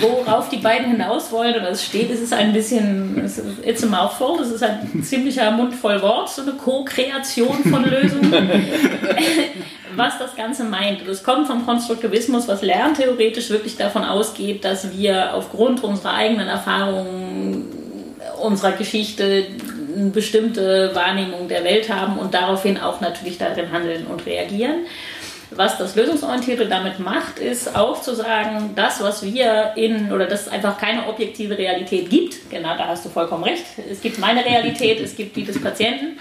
worauf 0.00 0.48
die 0.48 0.56
beiden 0.56 0.90
hinaus 0.90 1.30
wollen 1.30 1.54
oder 1.54 1.70
es 1.70 1.84
steht, 1.84 2.10
ist 2.10 2.20
es 2.20 2.32
ein 2.32 2.52
bisschen, 2.52 3.24
it's 3.64 3.84
a 3.84 3.86
mouthful, 3.86 4.40
es 4.40 4.50
ist 4.50 4.64
ein 4.64 5.02
ziemlicher 5.04 5.50
Mund 5.52 5.74
voll 5.74 6.02
Wort, 6.02 6.28
so 6.28 6.42
eine 6.42 6.52
Co-Kreation 6.52 7.62
von 7.62 7.84
Lösungen. 7.84 8.32
was 9.94 10.18
das 10.18 10.34
Ganze 10.34 10.64
meint. 10.64 11.06
Es 11.06 11.22
kommt 11.22 11.46
vom 11.46 11.64
Konstruktivismus, 11.64 12.48
was 12.48 12.62
lerntheoretisch 12.62 13.50
wirklich 13.50 13.76
davon 13.76 14.04
ausgeht, 14.04 14.64
dass 14.64 14.96
wir 14.96 15.34
aufgrund 15.34 15.84
unserer 15.84 16.14
eigenen 16.14 16.48
Erfahrungen, 16.48 17.64
unserer 18.42 18.72
Geschichte 18.72 19.46
eine 19.96 20.10
bestimmte 20.10 20.94
Wahrnehmung 20.94 21.48
der 21.48 21.64
Welt 21.64 21.88
haben 21.88 22.18
und 22.18 22.34
daraufhin 22.34 22.78
auch 22.78 23.00
natürlich 23.00 23.38
darin 23.38 23.72
handeln 23.72 24.06
und 24.06 24.26
reagieren. 24.26 24.86
Was 25.50 25.78
das 25.78 25.94
Lösungsorientierte 25.94 26.66
damit 26.66 26.98
macht, 26.98 27.38
ist 27.38 27.76
auch 27.76 28.00
zu 28.02 28.14
sagen, 28.14 28.72
das, 28.74 29.00
was 29.00 29.22
wir 29.22 29.72
in, 29.76 30.12
oder 30.12 30.26
dass 30.26 30.42
es 30.42 30.48
einfach 30.48 30.76
keine 30.76 31.06
objektive 31.06 31.56
Realität 31.56 32.10
gibt, 32.10 32.50
genau 32.50 32.76
da 32.76 32.88
hast 32.88 33.04
du 33.04 33.08
vollkommen 33.08 33.44
recht, 33.44 33.64
es 33.90 34.00
gibt 34.00 34.18
meine 34.18 34.44
Realität, 34.44 35.00
es 35.00 35.14
gibt 35.14 35.36
die 35.36 35.44
des 35.44 35.60
Patienten. 35.62 36.18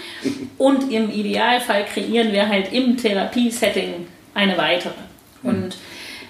Und 0.60 0.92
im 0.92 1.10
Idealfall 1.10 1.86
kreieren 1.86 2.32
wir 2.32 2.48
halt 2.48 2.72
im 2.72 2.98
Therapiesetting 2.98 4.08
eine 4.36 4.58
weitere. 4.58 4.94
Und 5.42 5.76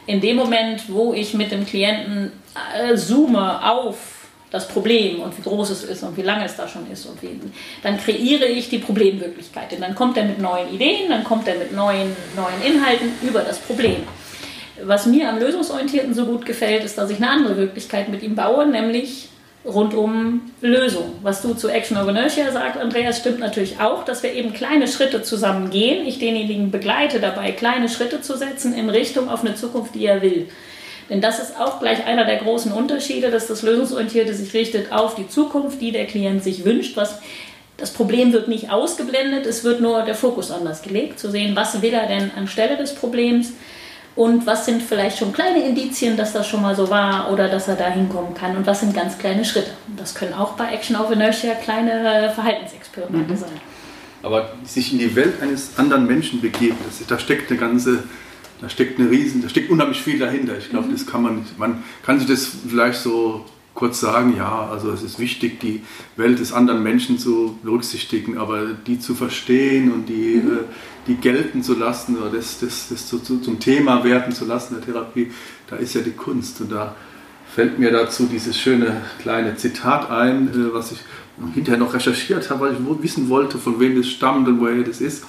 in 0.07 0.21
dem 0.21 0.37
Moment, 0.37 0.83
wo 0.87 1.13
ich 1.13 1.33
mit 1.33 1.51
dem 1.51 1.65
Klienten 1.65 2.31
äh, 2.79 2.95
zoome 2.95 3.61
auf 3.69 4.14
das 4.51 4.67
Problem 4.67 5.21
und 5.21 5.37
wie 5.37 5.41
groß 5.41 5.69
es 5.71 5.83
ist 5.83 6.03
und 6.03 6.15
wie 6.17 6.21
lange 6.21 6.45
es 6.45 6.55
da 6.55 6.67
schon 6.67 6.89
ist 6.91 7.05
und 7.05 7.21
wie, 7.21 7.39
dann 7.83 7.97
kreiere 7.97 8.45
ich 8.45 8.69
die 8.69 8.77
Problemwirklichkeit. 8.77 9.73
Und 9.73 9.81
dann 9.81 9.95
kommt 9.95 10.17
er 10.17 10.25
mit 10.25 10.39
neuen 10.39 10.73
Ideen, 10.73 11.09
dann 11.09 11.23
kommt 11.23 11.47
er 11.47 11.55
mit 11.55 11.73
neuen, 11.73 12.15
neuen 12.35 12.61
Inhalten 12.65 13.11
über 13.21 13.41
das 13.41 13.59
Problem. 13.59 13.97
Was 14.83 15.05
mir 15.05 15.29
am 15.29 15.39
Lösungsorientierten 15.39 16.13
so 16.13 16.25
gut 16.25 16.45
gefällt, 16.45 16.83
ist, 16.83 16.97
dass 16.97 17.09
ich 17.09 17.17
eine 17.17 17.29
andere 17.29 17.57
Wirklichkeit 17.57 18.09
mit 18.09 18.23
ihm 18.23 18.35
baue, 18.35 18.65
nämlich 18.67 19.29
rund 19.65 19.93
um 19.93 20.41
Lösung. 20.61 21.13
Was 21.21 21.41
du 21.41 21.53
zu 21.53 21.69
Action 21.69 21.97
Inertia 21.97 22.51
sagst, 22.51 22.79
Andreas, 22.79 23.17
stimmt 23.17 23.39
natürlich 23.39 23.79
auch, 23.79 24.05
dass 24.05 24.21
wir 24.21 24.33
eben 24.33 24.53
kleine 24.53 24.87
Schritte 24.87 25.23
zusammen 25.23 25.69
gehen. 25.71 26.05
Ich 26.05 26.19
denjenigen 26.19 26.71
begleite 26.71 27.19
dabei, 27.19 27.51
kleine 27.51 27.89
Schritte 27.89 28.21
zu 28.21 28.37
setzen 28.37 28.73
in 28.73 28.89
Richtung 28.89 29.29
auf 29.29 29.41
eine 29.41 29.55
Zukunft, 29.55 29.95
die 29.95 30.05
er 30.05 30.21
will. 30.21 30.47
Denn 31.09 31.21
das 31.21 31.39
ist 31.39 31.59
auch 31.59 31.79
gleich 31.79 32.05
einer 32.05 32.25
der 32.25 32.37
großen 32.37 32.71
Unterschiede, 32.71 33.29
dass 33.29 33.47
das 33.47 33.61
Lösungsorientierte 33.61 34.33
sich 34.33 34.53
richtet 34.53 34.91
auf 34.91 35.15
die 35.15 35.27
Zukunft, 35.27 35.81
die 35.81 35.91
der 35.91 36.05
Klient 36.05 36.43
sich 36.43 36.65
wünscht. 36.65 36.97
Was, 36.97 37.19
das 37.77 37.91
Problem 37.91 38.33
wird 38.33 38.47
nicht 38.47 38.71
ausgeblendet, 38.71 39.45
es 39.45 39.63
wird 39.63 39.81
nur 39.81 40.01
der 40.01 40.15
Fokus 40.15 40.51
anders 40.51 40.81
gelegt, 40.81 41.19
zu 41.19 41.29
sehen, 41.29 41.55
was 41.55 41.81
will 41.81 41.93
er 41.93 42.07
denn 42.07 42.31
anstelle 42.35 42.77
des 42.77 42.95
Problems 42.95 43.53
und 44.15 44.45
was 44.45 44.65
sind 44.65 44.81
vielleicht 44.81 45.17
schon 45.17 45.33
kleine 45.33 45.65
Indizien, 45.65 46.15
dass 46.15 46.31
das 46.31 46.47
schon 46.47 46.61
mal 46.61 46.75
so 46.75 46.89
war 46.89 47.31
oder 47.31 47.49
dass 47.49 47.67
er 47.67 47.75
da 47.75 47.89
hinkommen 47.89 48.33
kann 48.33 48.55
und 48.55 48.65
was 48.65 48.79
sind 48.79 48.95
ganz 48.95 49.17
kleine 49.17 49.43
Schritte. 49.43 49.71
Das 49.97 50.15
können 50.15 50.33
auch 50.33 50.53
bei 50.53 50.71
Action 50.73 50.95
of 50.95 51.11
Inertia 51.11 51.53
kleine 51.55 52.31
Verhaltensexperimente 52.33 53.33
mhm. 53.33 53.37
sein. 53.37 53.61
Aber 54.23 54.53
sich 54.63 54.93
in 54.93 54.99
die 54.99 55.15
Welt 55.15 55.41
eines 55.41 55.77
anderen 55.77 56.07
Menschen 56.07 56.41
begeben, 56.41 56.77
das, 56.85 57.05
da 57.05 57.19
steckt 57.19 57.51
eine 57.51 57.59
ganze, 57.59 58.03
da 58.65 58.69
steckt 58.69 58.99
eine 58.99 59.11
Riesen, 59.11 59.43
da 59.43 59.49
steckt 59.49 59.69
unheimlich 59.69 60.01
viel 60.01 60.17
dahinter. 60.17 60.57
Ich 60.57 60.71
glaube, 60.71 60.87
mhm. 60.87 60.93
das 60.93 61.05
kann 61.05 61.21
man 61.21 61.35
nicht, 61.35 61.59
man 61.59 61.83
kann 62.01 62.17
sich 62.17 62.27
das 62.27 62.49
vielleicht 62.67 62.99
so 62.99 63.45
kurz 63.75 63.99
sagen, 63.99 64.35
ja, 64.35 64.69
also 64.71 64.89
es 64.89 65.03
ist 65.03 65.19
wichtig, 65.19 65.59
die 65.59 65.83
Welt 66.15 66.39
des 66.39 66.51
anderen 66.51 66.81
Menschen 66.81 67.19
zu 67.19 67.59
berücksichtigen, 67.61 68.39
aber 68.39 68.69
die 68.87 68.99
zu 68.99 69.13
verstehen 69.13 69.91
und 69.91 70.09
die, 70.09 70.41
mhm. 70.43 70.51
äh, 70.51 70.59
die 71.05 71.15
gelten 71.15 71.61
zu 71.61 71.75
lassen 71.75 72.17
oder 72.17 72.31
das, 72.31 72.59
das, 72.59 72.87
das 72.89 73.07
zu, 73.07 73.19
zu, 73.19 73.39
zum 73.39 73.59
Thema 73.59 74.03
werden 74.03 74.33
zu 74.33 74.45
lassen 74.45 74.77
der 74.79 74.83
Therapie, 74.83 75.31
da 75.69 75.75
ist 75.75 75.93
ja 75.93 76.01
die 76.01 76.13
Kunst. 76.13 76.59
Und 76.61 76.71
da 76.71 76.95
fällt 77.53 77.77
mir 77.77 77.91
dazu 77.91 78.25
dieses 78.25 78.59
schöne 78.59 79.03
kleine 79.21 79.57
Zitat 79.57 80.09
ein, 80.09 80.47
äh, 80.47 80.73
was 80.73 80.91
ich 80.91 80.99
hinterher 81.53 81.79
noch 81.79 81.93
recherchiert 81.93 82.49
habe, 82.49 82.61
weil 82.61 82.73
ich 82.73 83.03
wissen 83.03 83.29
wollte, 83.29 83.59
von 83.59 83.79
wem 83.79 83.95
das 83.95 84.07
stammt 84.07 84.47
und 84.47 84.59
woher 84.59 84.81
das 84.81 85.01
ist. 85.01 85.23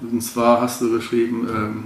Und 0.00 0.20
zwar 0.20 0.62
hast 0.62 0.80
du 0.80 0.90
geschrieben, 0.90 1.46
ähm, 1.48 1.84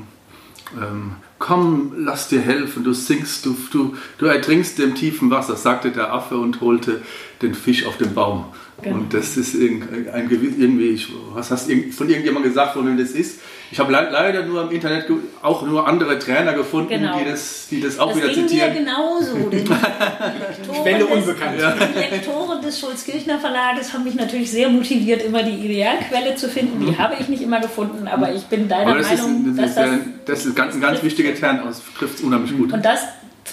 ähm, 0.77 1.17
komm, 1.39 1.93
lass 1.97 2.29
dir 2.29 2.41
helfen, 2.41 2.85
du 2.85 2.93
sinkst, 2.93 3.45
du, 3.47 3.57
du, 3.73 3.97
du 4.19 4.27
ertrinkst 4.27 4.79
im 4.81 4.95
tiefen 4.95 5.31
Wasser, 5.31 5.57
sagte 5.57 5.91
der 5.91 6.13
Affe 6.13 6.37
und 6.37 6.61
holte 6.61 7.03
den 7.43 7.55
Fisch 7.55 7.87
auf 7.87 7.97
den 7.97 8.15
Baum. 8.15 8.47
Genau. 8.83 8.97
Und 8.97 9.15
das 9.15 9.37
ist 9.37 9.55
ein, 9.55 9.83
ein, 10.13 10.31
irgendwie, 10.31 11.05
was 11.35 11.51
hast 11.51 11.69
du 11.69 11.93
von 11.93 12.09
irgendjemandem 12.09 12.51
gesagt, 12.51 12.75
von 12.75 12.87
wem 12.87 12.99
das 12.99 13.11
ist? 13.11 13.41
Ich 13.73 13.79
habe 13.79 13.93
le 13.93 14.09
leider 14.11 14.43
nur 14.43 14.63
im 14.63 14.71
Internet 14.73 15.07
auch 15.43 15.63
nur 15.63 15.87
andere 15.87 16.19
Trainer 16.19 16.55
gefunden, 16.55 16.89
genau. 16.89 17.19
die, 17.19 17.25
das, 17.25 17.69
die 17.71 17.81
das 17.81 18.01
auch 18.01 18.09
das 18.09 18.17
wieder 18.17 18.33
zitieren. 18.33 18.71
Das 18.71 18.79
genauso. 18.79 19.37
Die 19.51 20.83
Quelle 20.83 21.07
unbekannt. 21.07 21.53
Die 21.57 21.99
Lektoren 21.99 22.61
des 22.63 22.81
Schulz-Kirchner 22.81 23.39
Verlages 23.39 23.93
haben 23.93 24.05
mich 24.05 24.15
natürlich 24.15 24.51
sehr 24.51 24.69
motiviert, 24.69 25.23
immer 25.23 25.43
die 25.43 25.67
Idealquelle 25.67 26.35
zu 26.35 26.49
finden. 26.49 26.81
Die 26.81 26.93
mhm. 26.93 26.99
habe 26.99 27.15
ich 27.21 27.29
nicht 27.29 27.43
immer 27.43 27.61
gefunden, 27.61 28.09
aber 28.09 28.33
ich 28.33 28.45
bin 28.45 28.69
deiner 28.69 28.97
das 28.97 29.09
Meinung, 29.09 29.51
ist, 29.51 29.59
das 29.59 29.75
dass 29.75 29.87
ist, 29.87 30.07
das... 30.27 30.41
Das 30.41 30.47
ist 30.47 30.57
ganz, 30.57 30.75
ein 30.75 30.81
ganz 30.81 31.03
wichtiger 31.03 31.33
Kern, 31.33 31.61
das 31.65 31.83
trifft 31.97 32.17
es 32.17 32.21
unheimlich 32.23 32.57
gut. 32.57 32.73
Und 32.73 32.85
das 32.85 33.05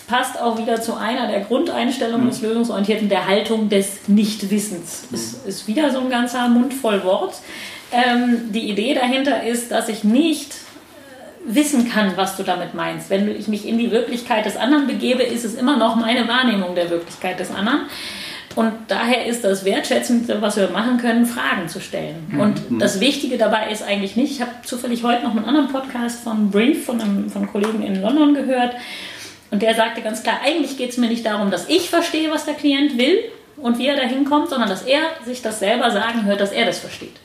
passt 0.07 0.39
auch 0.39 0.57
wieder 0.57 0.81
zu 0.81 0.95
einer 0.95 1.27
der 1.27 1.41
Grundeinstellungen 1.41 2.25
mhm. 2.25 2.29
des 2.29 2.41
Lösungsorientierten, 2.41 3.09
der 3.09 3.27
Haltung 3.27 3.69
des 3.69 4.07
Nichtwissens. 4.07 5.07
Es 5.12 5.33
mhm. 5.43 5.50
ist 5.50 5.67
wieder 5.67 5.91
so 5.91 6.00
ein 6.00 6.09
ganzer 6.09 6.47
Mund 6.50 6.74
voll 6.74 7.03
Wort. 7.03 7.36
Ähm, 7.91 8.51
die 8.51 8.70
Idee 8.70 8.94
dahinter 8.94 9.44
ist, 9.44 9.72
dass 9.72 9.88
ich 9.89 10.03
nicht 10.03 10.51
äh, 10.53 11.56
wissen 11.56 11.89
kann, 11.89 12.17
was 12.17 12.36
du 12.36 12.44
damit 12.44 12.74
meinst. 12.74 13.10
Wenn 13.10 13.29
ich 13.29 13.48
mich 13.48 13.65
in 13.67 13.77
die 13.77 13.91
Wirklichkeit 13.91 14.46
des 14.46 14.58
anderen 14.58 14.88
begebe, 14.88 15.24
ist 15.24 15.46
es 15.46 15.56
immer 15.56 15.77
noch 15.77 15.96
meine 15.96 16.27
Wahrnehmung 16.27 16.75
der 16.75 16.89
Wirklichkeit 16.89 17.39
des 17.39 17.51
anderen. 17.51 17.82
Und 18.56 18.74
daher 18.88 19.27
ist 19.27 19.44
das 19.44 19.63
Wertschätzendste, 19.65 20.41
was 20.41 20.58
wir 20.58 20.70
machen 20.70 20.98
können, 20.98 21.27
Fragen 21.27 21.70
zu 21.70 21.79
stellen. 21.79 22.25
Mhm. 22.29 22.39
Und 22.39 22.72
mhm. 22.72 22.79
das 22.79 23.00
Wichtige 23.00 23.38
dabei 23.38 23.72
ist 23.72 23.84
eigentlich 23.84 24.15
nicht, 24.15 24.32
ich 24.32 24.41
habe 24.41 24.51
zufällig 24.65 25.03
heute 25.03 25.24
noch 25.24 25.32
einen 25.32 25.46
anderen 25.46 25.67
Podcast 25.67 26.24
von 26.24 26.50
Brief, 26.50 26.86
von 26.86 27.00
einem, 27.00 27.29
von 27.29 27.44
einem 27.44 27.51
Kollegen 27.51 27.84
in 27.84 28.01
London 28.01 28.34
gehört. 28.34 28.75
Und 29.51 29.62
der 29.62 29.75
sagte 29.75 30.01
ganz 30.01 30.24
klar, 30.24 30.39
eigentlich 30.44 30.75
geht 30.75 30.89
es 30.89 30.98
mir 30.98 31.08
nicht 31.08 31.25
darum, 31.25 31.51
dass 31.51 31.70
ich 31.70 31.89
verstehe, 31.89 32.32
was 32.32 32.46
der 32.46 32.56
Klient 32.56 32.98
will 32.98 33.20
und 33.58 33.77
wie 33.77 33.88
er 33.88 33.96
da 33.96 34.03
hinkommt, 34.03 34.50
sondern 34.50 34.70
dass 34.70 34.82
er 34.82 35.01
sich 35.24 35.41
das 35.41 35.60
selber 35.60 35.91
sagen 35.91 36.25
hört, 36.25 36.41
dass 36.41 36.51
er 36.51 36.65
das 36.65 36.79
versteht. 36.79 37.15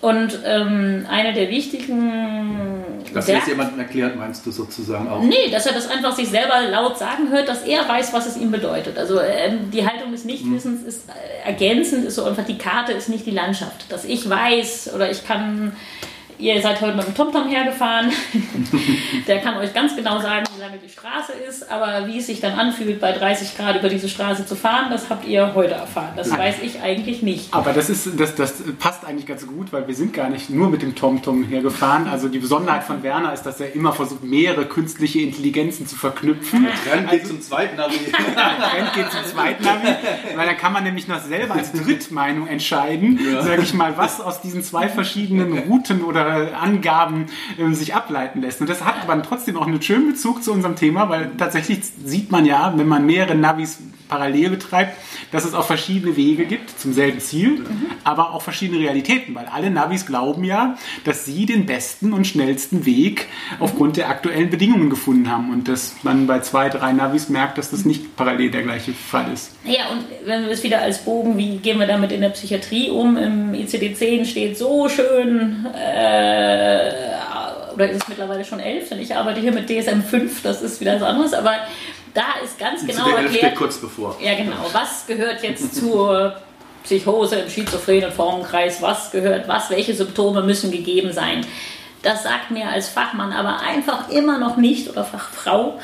Und 0.00 0.38
ähm, 0.44 1.06
eine 1.10 1.32
der 1.32 1.48
wichtigen. 1.48 2.84
Dass 3.12 3.28
er 3.28 3.38
es 3.38 3.48
jemandem 3.48 3.80
erklärt, 3.80 4.16
meinst 4.16 4.46
du 4.46 4.52
sozusagen 4.52 5.08
auch? 5.08 5.22
Nee, 5.22 5.50
dass 5.50 5.66
er 5.66 5.72
das 5.72 5.90
einfach 5.90 6.14
sich 6.14 6.28
selber 6.28 6.54
laut 6.70 6.96
sagen 6.96 7.30
hört, 7.30 7.48
dass 7.48 7.62
er 7.62 7.88
weiß, 7.88 8.12
was 8.12 8.26
es 8.26 8.36
ihm 8.36 8.52
bedeutet. 8.52 8.96
Also 8.96 9.20
ähm, 9.20 9.70
die 9.72 9.84
Haltung 9.84 10.12
des 10.12 10.24
Nichtwissens 10.24 10.82
mhm. 10.82 10.88
ist 10.88 11.08
äh, 11.08 11.48
ergänzend, 11.48 12.04
ist 12.04 12.14
so 12.14 12.24
einfach 12.24 12.44
die 12.44 12.58
Karte 12.58 12.92
ist 12.92 13.08
nicht 13.08 13.26
die 13.26 13.32
Landschaft. 13.32 13.90
Dass 13.90 14.04
ich 14.04 14.28
weiß 14.28 14.92
oder 14.94 15.10
ich 15.10 15.26
kann 15.26 15.72
ihr 16.38 16.62
seid 16.62 16.80
heute 16.80 16.96
mit 16.96 17.06
dem 17.06 17.14
TomTom 17.14 17.48
hergefahren. 17.48 18.10
der 19.26 19.40
kann 19.40 19.56
euch 19.56 19.74
ganz 19.74 19.96
genau 19.96 20.20
sagen, 20.20 20.46
wie 20.54 20.60
lange 20.60 20.78
die 20.78 20.88
Straße 20.88 21.32
ist, 21.48 21.70
aber 21.70 22.06
wie 22.06 22.18
es 22.18 22.26
sich 22.26 22.40
dann 22.40 22.58
anfühlt, 22.58 23.00
bei 23.00 23.12
30 23.12 23.56
Grad 23.56 23.76
über 23.76 23.88
diese 23.88 24.08
Straße 24.08 24.46
zu 24.46 24.54
fahren, 24.54 24.86
das 24.90 25.10
habt 25.10 25.26
ihr 25.26 25.54
heute 25.54 25.74
erfahren. 25.74 26.12
Das 26.16 26.28
Nein. 26.28 26.38
weiß 26.38 26.56
ich 26.62 26.80
eigentlich 26.80 27.22
nicht. 27.22 27.52
Aber 27.52 27.72
das, 27.72 27.90
ist, 27.90 28.08
das, 28.18 28.34
das 28.34 28.54
passt 28.78 29.04
eigentlich 29.04 29.26
ganz 29.26 29.46
gut, 29.46 29.72
weil 29.72 29.86
wir 29.86 29.94
sind 29.94 30.14
gar 30.14 30.28
nicht 30.28 30.50
nur 30.50 30.70
mit 30.70 30.82
dem 30.82 30.94
TomTom 30.94 31.44
hergefahren. 31.44 32.06
Also 32.06 32.28
die 32.28 32.38
Besonderheit 32.38 32.84
von 32.84 33.02
Werner 33.02 33.32
ist, 33.32 33.42
dass 33.42 33.60
er 33.60 33.74
immer 33.74 33.92
versucht, 33.92 34.22
mehrere 34.22 34.66
künstliche 34.66 35.20
Intelligenzen 35.20 35.86
zu 35.86 35.96
verknüpfen. 35.96 36.66
Trend 36.88 37.10
geht 37.10 37.20
also, 37.22 37.34
zum 37.34 37.42
zweiten 37.42 37.76
Navi. 37.76 37.96
Trend 38.10 38.92
geht 38.94 39.10
zum 39.10 39.24
zweiten 39.24 39.64
Navi, 39.64 39.88
weil 40.36 40.46
da 40.46 40.54
kann 40.54 40.72
man 40.72 40.84
nämlich 40.84 41.08
noch 41.08 41.20
selber 41.20 41.54
als 41.54 41.72
Drittmeinung 41.72 42.46
entscheiden, 42.46 43.18
ja. 43.32 43.42
sage 43.42 43.62
ich 43.62 43.74
mal, 43.74 43.96
was 43.96 44.20
aus 44.20 44.40
diesen 44.40 44.62
zwei 44.62 44.88
verschiedenen 44.88 45.58
Routen 45.58 46.04
oder 46.04 46.27
Angaben 46.28 47.26
äh, 47.58 47.72
sich 47.72 47.94
ableiten 47.94 48.40
lässt. 48.40 48.60
Und 48.60 48.68
das 48.68 48.84
hat 48.84 49.02
aber 49.02 49.20
trotzdem 49.22 49.56
auch 49.56 49.66
einen 49.66 49.82
schönen 49.82 50.12
Bezug 50.12 50.42
zu 50.42 50.52
unserem 50.52 50.76
Thema, 50.76 51.08
weil 51.08 51.30
tatsächlich 51.36 51.84
sieht 51.84 52.30
man 52.30 52.44
ja, 52.44 52.72
wenn 52.76 52.88
man 52.88 53.06
mehrere 53.06 53.34
Navis 53.34 53.78
parallel 54.08 54.50
betreibt, 54.50 54.96
dass 55.32 55.44
es 55.44 55.54
auch 55.54 55.66
verschiedene 55.66 56.16
Wege 56.16 56.46
gibt 56.46 56.78
zum 56.78 56.92
selben 56.92 57.20
Ziel, 57.20 57.50
mhm. 57.50 57.86
aber 58.04 58.32
auch 58.34 58.42
verschiedene 58.42 58.80
Realitäten, 58.80 59.34
weil 59.34 59.46
alle 59.46 59.70
Navis 59.70 60.06
glauben 60.06 60.44
ja, 60.44 60.76
dass 61.04 61.24
sie 61.24 61.46
den 61.46 61.66
besten 61.66 62.12
und 62.12 62.26
schnellsten 62.26 62.86
Weg 62.86 63.26
aufgrund 63.60 63.96
der 63.96 64.08
aktuellen 64.08 64.50
Bedingungen 64.50 64.90
gefunden 64.90 65.30
haben 65.30 65.50
und 65.52 65.68
dass 65.68 65.96
man 66.02 66.26
bei 66.26 66.40
zwei, 66.40 66.68
drei 66.68 66.92
Navis 66.92 67.28
merkt, 67.28 67.58
dass 67.58 67.70
das 67.70 67.84
nicht 67.84 68.16
parallel 68.16 68.50
der 68.50 68.62
gleiche 68.62 68.92
Fall 68.92 69.32
ist. 69.32 69.52
Ja, 69.64 69.88
und 69.90 70.04
wenn 70.24 70.44
wir 70.44 70.52
es 70.52 70.62
wieder 70.62 70.80
als 70.80 70.98
Bogen, 70.98 71.36
wie 71.36 71.58
gehen 71.58 71.78
wir 71.78 71.86
damit 71.86 72.12
in 72.12 72.20
der 72.20 72.30
Psychiatrie 72.30 72.90
um? 72.90 73.16
Im 73.16 73.52
ICD-10 73.52 74.24
steht 74.24 74.58
so 74.58 74.88
schön, 74.88 75.66
äh, 75.74 76.90
oder 77.74 77.90
ist 77.90 78.02
es 78.02 78.08
mittlerweile 78.08 78.44
schon 78.44 78.58
11, 78.58 78.88
denn 78.88 79.00
ich 79.00 79.14
arbeite 79.14 79.40
hier 79.40 79.52
mit 79.52 79.68
DSM 79.68 80.00
5, 80.00 80.42
das 80.42 80.62
ist 80.62 80.80
wieder 80.80 80.96
was 80.96 81.02
anderes, 81.02 81.32
aber 81.32 81.52
da 82.18 82.44
ist 82.44 82.58
ganz 82.58 82.84
genau 82.84 83.08
erklärt. 83.08 83.36
Steht 83.36 83.54
kurz 83.54 83.78
bevor. 83.78 84.16
Ja, 84.20 84.34
genau. 84.34 84.56
Was 84.72 85.06
gehört 85.06 85.42
jetzt 85.42 85.74
zur 85.80 86.36
Psychose 86.82 87.36
im 87.36 87.50
schizophrenen 87.50 88.10
Formenkreis? 88.10 88.82
Was 88.82 89.12
gehört 89.12 89.46
was? 89.46 89.70
Welche 89.70 89.94
Symptome 89.94 90.42
müssen 90.42 90.72
gegeben 90.72 91.12
sein? 91.12 91.46
Das 92.02 92.24
sagt 92.24 92.50
mir 92.50 92.68
als 92.68 92.88
Fachmann 92.88 93.32
aber 93.32 93.60
einfach 93.60 94.08
immer 94.10 94.38
noch 94.38 94.56
nicht 94.56 94.88
oder 94.88 95.04
Fachfrau, 95.04 95.78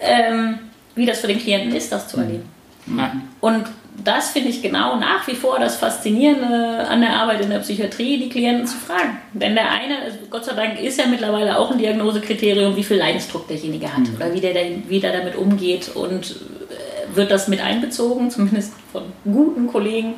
ähm, 0.00 0.58
wie 0.94 1.06
das 1.06 1.20
für 1.20 1.28
den 1.28 1.38
Klienten 1.38 1.74
ist, 1.74 1.90
das 1.90 2.08
zu 2.08 2.18
erleben. 2.18 2.48
Mhm. 2.86 3.22
Und 3.40 3.66
das 4.04 4.30
finde 4.30 4.48
ich 4.48 4.62
genau 4.62 4.96
nach 4.96 5.26
wie 5.26 5.34
vor 5.34 5.58
das 5.58 5.76
Faszinierende 5.76 6.86
an 6.88 7.00
der 7.00 7.16
Arbeit 7.16 7.42
in 7.42 7.50
der 7.50 7.58
Psychiatrie, 7.58 8.18
die 8.18 8.28
Klienten 8.28 8.66
zu 8.66 8.76
fragen. 8.76 9.18
Denn 9.32 9.54
der 9.54 9.70
eine, 9.70 9.98
also 10.02 10.18
Gott 10.30 10.44
sei 10.44 10.54
Dank, 10.54 10.80
ist 10.80 10.98
ja 10.98 11.06
mittlerweile 11.06 11.58
auch 11.58 11.70
ein 11.70 11.78
Diagnosekriterium, 11.78 12.76
wie 12.76 12.84
viel 12.84 12.96
Leidensdruck 12.96 13.48
derjenige 13.48 13.92
hat 13.92 14.00
mhm. 14.00 14.16
oder 14.16 14.32
wie 14.32 14.40
der, 14.40 14.54
wie 14.88 15.00
der 15.00 15.12
damit 15.12 15.36
umgeht 15.36 15.90
und 15.94 16.30
äh, 16.30 17.16
wird 17.16 17.30
das 17.30 17.48
mit 17.48 17.60
einbezogen, 17.60 18.30
zumindest 18.30 18.72
von 18.92 19.02
guten 19.24 19.66
Kollegen. 19.66 20.14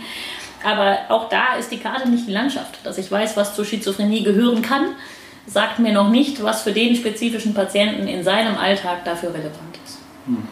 Aber 0.64 0.98
auch 1.08 1.28
da 1.28 1.56
ist 1.58 1.72
die 1.72 1.78
Karte 1.78 2.08
nicht 2.08 2.28
die 2.28 2.32
Landschaft. 2.32 2.78
Dass 2.84 2.98
ich 2.98 3.10
weiß, 3.10 3.36
was 3.36 3.54
zur 3.56 3.64
Schizophrenie 3.64 4.22
gehören 4.22 4.62
kann, 4.62 4.94
sagt 5.46 5.80
mir 5.80 5.92
noch 5.92 6.08
nicht, 6.08 6.42
was 6.42 6.62
für 6.62 6.72
den 6.72 6.94
spezifischen 6.94 7.52
Patienten 7.52 8.06
in 8.06 8.22
seinem 8.22 8.56
Alltag 8.56 9.04
dafür 9.04 9.30
relevant 9.30 9.78
ist. 9.84 9.98
Mhm. 10.26 10.46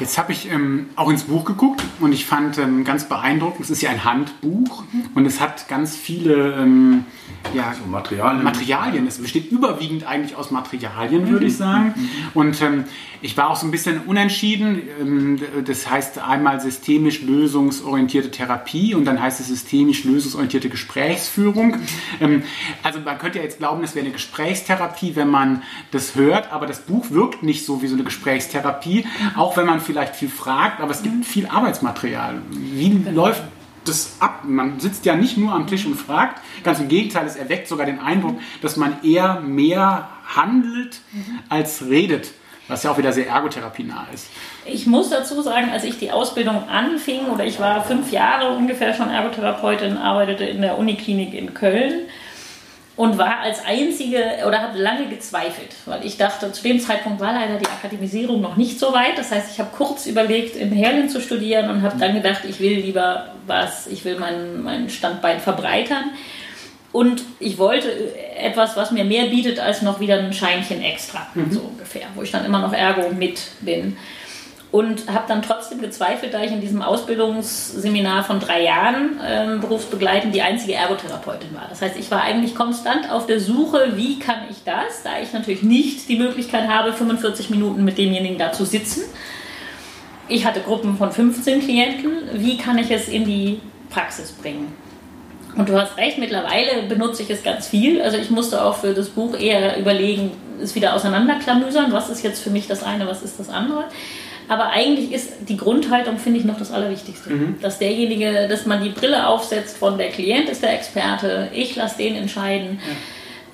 Jetzt 0.00 0.16
habe 0.16 0.32
ich 0.32 0.50
ähm, 0.50 0.90
auch 0.94 1.10
ins 1.10 1.24
Buch 1.24 1.44
geguckt 1.44 1.82
und 2.00 2.12
ich 2.12 2.24
fand 2.24 2.56
ähm, 2.58 2.84
ganz 2.84 3.08
beeindruckend, 3.08 3.64
es 3.64 3.70
ist 3.70 3.82
ja 3.82 3.90
ein 3.90 4.04
Handbuch 4.04 4.84
und 5.14 5.26
es 5.26 5.40
hat 5.40 5.68
ganz 5.68 5.96
viele 5.96 6.54
ähm, 6.54 7.04
ja, 7.54 7.74
so 7.74 7.88
Materialien. 7.88 8.44
Materialien. 8.44 9.06
Es 9.06 9.18
besteht 9.18 9.50
überwiegend 9.50 10.06
eigentlich 10.06 10.36
aus 10.36 10.50
Materialien, 10.50 11.24
mhm. 11.24 11.30
würde 11.30 11.46
ich 11.46 11.56
sagen. 11.56 11.94
Mhm. 11.96 12.08
Und 12.34 12.62
ähm, 12.62 12.84
ich 13.20 13.36
war 13.36 13.50
auch 13.50 13.56
so 13.56 13.66
ein 13.66 13.70
bisschen 13.70 14.00
unentschieden. 14.06 14.82
Ähm, 15.00 15.40
das 15.64 15.90
heißt 15.90 16.18
einmal 16.18 16.60
systemisch 16.60 17.22
lösungsorientierte 17.22 18.30
Therapie 18.30 18.94
und 18.94 19.04
dann 19.04 19.20
heißt 19.20 19.40
es 19.40 19.48
systemisch 19.48 20.04
lösungsorientierte 20.04 20.68
Gesprächsführung. 20.68 21.76
Ähm, 22.20 22.42
also 22.82 23.00
man 23.00 23.18
könnte 23.18 23.38
ja 23.38 23.44
jetzt 23.44 23.58
glauben, 23.58 23.82
das 23.82 23.94
wäre 23.94 24.04
eine 24.04 24.12
Gesprächstherapie, 24.12 25.16
wenn 25.16 25.28
man 25.28 25.62
das 25.90 26.14
hört, 26.14 26.52
aber 26.52 26.66
das 26.66 26.80
Buch 26.80 27.10
wirkt 27.10 27.42
nicht 27.42 27.64
so 27.64 27.82
wie 27.82 27.86
so 27.86 27.94
eine 27.94 28.04
Gesprächstherapie, 28.04 29.06
auch 29.36 29.56
wenn 29.56 29.66
man 29.66 29.80
vielleicht 29.88 30.14
viel 30.14 30.28
fragt, 30.28 30.80
aber 30.80 30.90
es 30.90 31.02
gibt 31.02 31.24
viel 31.24 31.46
Arbeitsmaterial. 31.46 32.42
Wie 32.50 32.90
läuft 33.10 33.42
das 33.86 34.16
ab? 34.20 34.42
Man 34.44 34.78
sitzt 34.78 35.06
ja 35.06 35.16
nicht 35.16 35.38
nur 35.38 35.52
am 35.52 35.66
Tisch 35.66 35.86
und 35.86 35.96
fragt, 35.96 36.42
ganz 36.62 36.78
im 36.78 36.88
Gegenteil, 36.88 37.26
es 37.26 37.36
erweckt 37.36 37.68
sogar 37.68 37.86
den 37.86 37.98
Eindruck, 37.98 38.38
dass 38.60 38.76
man 38.76 39.02
eher 39.02 39.40
mehr 39.40 40.10
handelt 40.26 41.00
als 41.48 41.86
redet 41.86 42.32
was 42.68 42.82
ja 42.82 42.90
auch 42.90 42.98
wieder 42.98 43.12
sehr 43.12 43.26
ergotherapie-nah 43.26 44.06
ist. 44.12 44.28
Ich 44.66 44.86
muss 44.86 45.08
dazu 45.08 45.40
sagen, 45.40 45.70
als 45.70 45.84
ich 45.84 45.98
die 45.98 46.12
Ausbildung 46.12 46.68
anfing, 46.68 47.26
oder 47.32 47.44
ich 47.44 47.58
war 47.58 47.82
fünf 47.82 48.12
Jahre 48.12 48.54
ungefähr 48.54 48.92
schon 48.94 49.08
Ergotherapeutin, 49.08 49.96
arbeitete 49.96 50.44
in 50.44 50.60
der 50.60 50.78
Uniklinik 50.78 51.32
in 51.32 51.54
Köln 51.54 52.02
und 52.98 53.16
war 53.16 53.38
als 53.38 53.64
einzige 53.64 54.18
oder 54.44 54.60
habe 54.60 54.76
lange 54.76 55.06
gezweifelt, 55.06 55.68
weil 55.86 56.04
ich 56.04 56.16
dachte, 56.16 56.50
zu 56.50 56.64
dem 56.64 56.80
Zeitpunkt 56.80 57.20
war 57.20 57.32
leider 57.32 57.56
die 57.56 57.66
Akademisierung 57.66 58.40
noch 58.40 58.56
nicht 58.56 58.80
so 58.80 58.92
weit. 58.92 59.16
Das 59.16 59.30
heißt, 59.30 59.52
ich 59.52 59.60
habe 59.60 59.70
kurz 59.72 60.06
überlegt, 60.06 60.56
in 60.56 60.72
Herlin 60.72 61.08
zu 61.08 61.20
studieren 61.20 61.70
und 61.70 61.82
habe 61.82 61.96
dann 61.96 62.14
gedacht, 62.14 62.40
ich 62.46 62.58
will 62.58 62.80
lieber 62.80 63.36
was, 63.46 63.86
ich 63.86 64.04
will 64.04 64.18
mein, 64.18 64.64
mein 64.64 64.90
Standbein 64.90 65.38
verbreitern. 65.38 66.10
Und 66.90 67.22
ich 67.38 67.58
wollte 67.58 67.88
etwas, 68.36 68.76
was 68.76 68.90
mir 68.90 69.04
mehr 69.04 69.26
bietet 69.26 69.60
als 69.60 69.82
noch 69.82 70.00
wieder 70.00 70.18
ein 70.18 70.32
Scheinchen 70.32 70.82
extra, 70.82 71.24
mhm. 71.34 71.52
so 71.52 71.60
ungefähr, 71.60 72.08
wo 72.16 72.22
ich 72.22 72.32
dann 72.32 72.44
immer 72.44 72.58
noch 72.58 72.72
Ergo 72.72 73.10
mit 73.10 73.40
bin. 73.60 73.96
Und 74.70 75.10
habe 75.10 75.24
dann 75.26 75.40
trotzdem 75.40 75.80
gezweifelt, 75.80 76.34
da 76.34 76.42
ich 76.42 76.52
in 76.52 76.60
diesem 76.60 76.82
Ausbildungsseminar 76.82 78.22
von 78.24 78.38
drei 78.38 78.64
Jahren 78.64 79.18
äh, 79.18 79.56
berufsbegleitend 79.58 80.34
die 80.34 80.42
einzige 80.42 80.74
Ergotherapeutin 80.74 81.54
war. 81.54 81.66
Das 81.70 81.80
heißt, 81.80 81.96
ich 81.98 82.10
war 82.10 82.20
eigentlich 82.20 82.54
konstant 82.54 83.10
auf 83.10 83.26
der 83.26 83.40
Suche, 83.40 83.92
wie 83.94 84.18
kann 84.18 84.40
ich 84.50 84.58
das, 84.64 85.02
da 85.04 85.20
ich 85.22 85.32
natürlich 85.32 85.62
nicht 85.62 86.06
die 86.10 86.18
Möglichkeit 86.18 86.68
habe, 86.68 86.92
45 86.92 87.48
Minuten 87.48 87.82
mit 87.82 87.96
demjenigen 87.96 88.36
da 88.36 88.52
zu 88.52 88.66
sitzen. 88.66 89.04
Ich 90.28 90.44
hatte 90.44 90.60
Gruppen 90.60 90.98
von 90.98 91.10
15 91.10 91.62
Klienten. 91.62 92.10
Wie 92.34 92.58
kann 92.58 92.76
ich 92.76 92.90
es 92.90 93.08
in 93.08 93.24
die 93.24 93.60
Praxis 93.88 94.32
bringen? 94.32 94.74
Und 95.56 95.68
du 95.70 95.80
hast 95.80 95.96
recht, 95.96 96.18
mittlerweile 96.18 96.82
benutze 96.82 97.22
ich 97.22 97.30
es 97.30 97.42
ganz 97.42 97.66
viel. 97.66 98.02
Also 98.02 98.18
ich 98.18 98.30
musste 98.30 98.62
auch 98.62 98.76
für 98.76 98.92
das 98.92 99.08
Buch 99.08 99.34
eher 99.34 99.78
überlegen, 99.78 100.32
es 100.62 100.74
wieder 100.74 100.94
auseinanderklamüsern, 100.94 101.92
was 101.92 102.10
ist 102.10 102.22
jetzt 102.22 102.42
für 102.42 102.50
mich 102.50 102.66
das 102.66 102.82
eine, 102.82 103.06
was 103.06 103.22
ist 103.22 103.40
das 103.40 103.48
andere. 103.48 103.84
Aber 104.48 104.70
eigentlich 104.70 105.12
ist 105.12 105.32
die 105.48 105.56
Grundhaltung, 105.56 106.18
finde 106.18 106.40
ich, 106.40 106.44
noch 106.44 106.58
das 106.58 106.72
Allerwichtigste. 106.72 107.30
Mhm. 107.30 107.56
Dass 107.60 107.78
derjenige, 107.78 108.48
dass 108.48 108.66
man 108.66 108.82
die 108.82 108.90
Brille 108.90 109.26
aufsetzt 109.26 109.76
von 109.76 109.98
der 109.98 110.08
Klient 110.08 110.48
ist 110.48 110.62
der 110.62 110.74
Experte, 110.74 111.48
ich 111.52 111.76
lasse 111.76 111.98
den 111.98 112.16
entscheiden. 112.16 112.80
Ja 112.80 112.96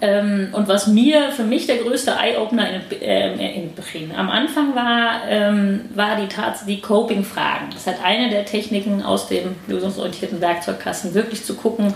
ähm, 0.04 0.48
und 0.52 0.68
was 0.68 0.86
mir, 0.86 1.30
für 1.30 1.44
mich 1.44 1.66
der 1.66 1.78
größte 1.78 2.10
Eye-Opener 2.10 2.68
in, 2.70 3.00
äh, 3.00 3.54
in 3.54 3.74
Beginn 3.74 4.12
am 4.14 4.28
Anfang 4.28 4.74
war, 4.74 5.22
ähm, 5.28 5.82
war 5.94 6.16
die 6.16 6.26
Tatsache, 6.26 6.66
die 6.66 6.80
Coping-Fragen. 6.80 7.70
Das 7.72 7.86
hat 7.86 8.04
eine 8.04 8.28
der 8.28 8.44
Techniken 8.44 9.02
aus 9.02 9.28
dem 9.28 9.56
lösungsorientierten 9.66 10.40
Werkzeugkasten, 10.40 11.14
wirklich 11.14 11.44
zu 11.44 11.54
gucken, 11.54 11.94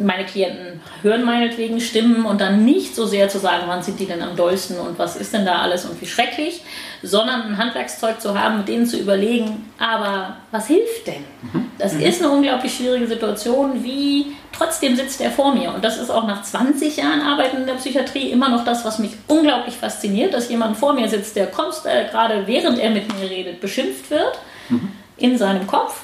meine 0.00 0.24
Klienten 0.24 0.80
hören 1.02 1.24
meinetwegen 1.24 1.80
Stimmen 1.80 2.24
und 2.24 2.40
dann 2.40 2.64
nicht 2.64 2.94
so 2.94 3.06
sehr 3.06 3.28
zu 3.28 3.38
sagen, 3.38 3.64
wann 3.66 3.82
sind 3.82 4.00
die 4.00 4.06
denn 4.06 4.22
am 4.22 4.36
dollsten 4.36 4.78
und 4.78 4.98
was 4.98 5.16
ist 5.16 5.32
denn 5.32 5.44
da 5.44 5.60
alles 5.60 5.84
und 5.84 6.00
wie 6.00 6.06
schrecklich, 6.06 6.62
sondern 7.02 7.42
ein 7.42 7.58
Handwerkszeug 7.58 8.20
zu 8.20 8.38
haben, 8.38 8.58
mit 8.58 8.68
denen 8.68 8.86
zu 8.86 8.98
überlegen, 8.98 9.70
aber 9.78 10.36
was 10.50 10.66
hilft 10.66 11.06
denn? 11.06 11.24
Mhm. 11.52 11.70
Das 11.78 11.94
mhm. 11.94 12.00
ist 12.00 12.22
eine 12.22 12.32
unglaublich 12.32 12.74
schwierige 12.74 13.06
Situation, 13.06 13.84
wie 13.84 14.36
trotzdem 14.52 14.96
sitzt 14.96 15.20
er 15.20 15.30
vor 15.30 15.54
mir 15.54 15.72
und 15.74 15.84
das 15.84 15.98
ist 15.98 16.10
auch 16.10 16.26
nach 16.26 16.42
20 16.42 16.96
Jahren 16.96 17.20
Arbeiten 17.20 17.58
in 17.58 17.66
der 17.66 17.74
Psychiatrie 17.74 18.30
immer 18.30 18.48
noch 18.48 18.64
das, 18.64 18.84
was 18.84 18.98
mich 18.98 19.12
unglaublich 19.28 19.76
fasziniert, 19.76 20.34
dass 20.34 20.48
jemand 20.48 20.76
vor 20.76 20.92
mir 20.92 21.08
sitzt, 21.08 21.36
der 21.36 21.48
äh, 21.48 22.10
gerade 22.10 22.46
während 22.46 22.78
er 22.78 22.90
mit 22.90 23.12
mir 23.14 23.30
redet, 23.30 23.60
beschimpft 23.60 24.10
wird 24.10 24.38
mhm. 24.68 24.92
in 25.16 25.38
seinem 25.38 25.66
Kopf 25.66 26.02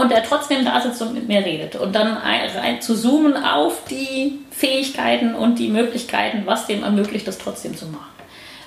und 0.00 0.10
der 0.10 0.22
trotzdem 0.22 0.64
da 0.64 0.80
sitzt 0.80 1.02
und 1.02 1.14
mit 1.14 1.28
mir 1.28 1.44
redet. 1.44 1.76
Und 1.76 1.94
dann 1.94 2.16
rein 2.16 2.80
zu 2.80 2.94
zoomen 2.94 3.36
auf 3.36 3.84
die 3.90 4.38
Fähigkeiten 4.50 5.34
und 5.34 5.58
die 5.58 5.68
Möglichkeiten, 5.68 6.42
was 6.46 6.66
dem 6.66 6.82
ermöglicht, 6.82 7.28
das 7.28 7.38
trotzdem 7.38 7.76
zu 7.76 7.86
machen. 7.86 8.06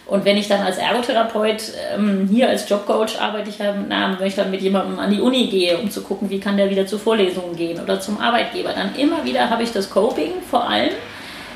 Und 0.06 0.26
wenn 0.26 0.38
ich 0.38 0.48
dann 0.48 0.62
als 0.62 0.78
Ergotherapeut 0.78 1.64
ähm, 1.96 2.30
hier 2.32 2.50
als 2.50 2.70
Jobcoach 2.70 3.20
arbeite, 3.20 3.50
ich 3.50 3.62
habe, 3.62 3.80
na, 3.88 4.20
wenn 4.20 4.28
ich 4.28 4.36
dann 4.36 4.52
mit 4.52 4.62
jemandem 4.62 5.00
an 5.00 5.10
die 5.10 5.22
Uni 5.22 5.48
gehe, 5.48 5.78
um 5.78 5.90
zu 5.90 6.04
gucken, 6.04 6.30
wie 6.30 6.40
kann 6.40 6.58
der 6.58 6.70
wieder 6.70 6.86
zu 6.86 7.00
Vorlesungen 7.00 7.56
gehen 7.56 7.82
oder 7.82 8.00
zum 8.00 8.20
Arbeitgeber, 8.20 8.74
dann 8.74 8.96
immer 8.96 9.24
wieder 9.24 9.50
habe 9.50 9.64
ich 9.64 9.72
das 9.72 9.90
Coping 9.90 10.34
vor 10.50 10.70
allem 10.70 10.92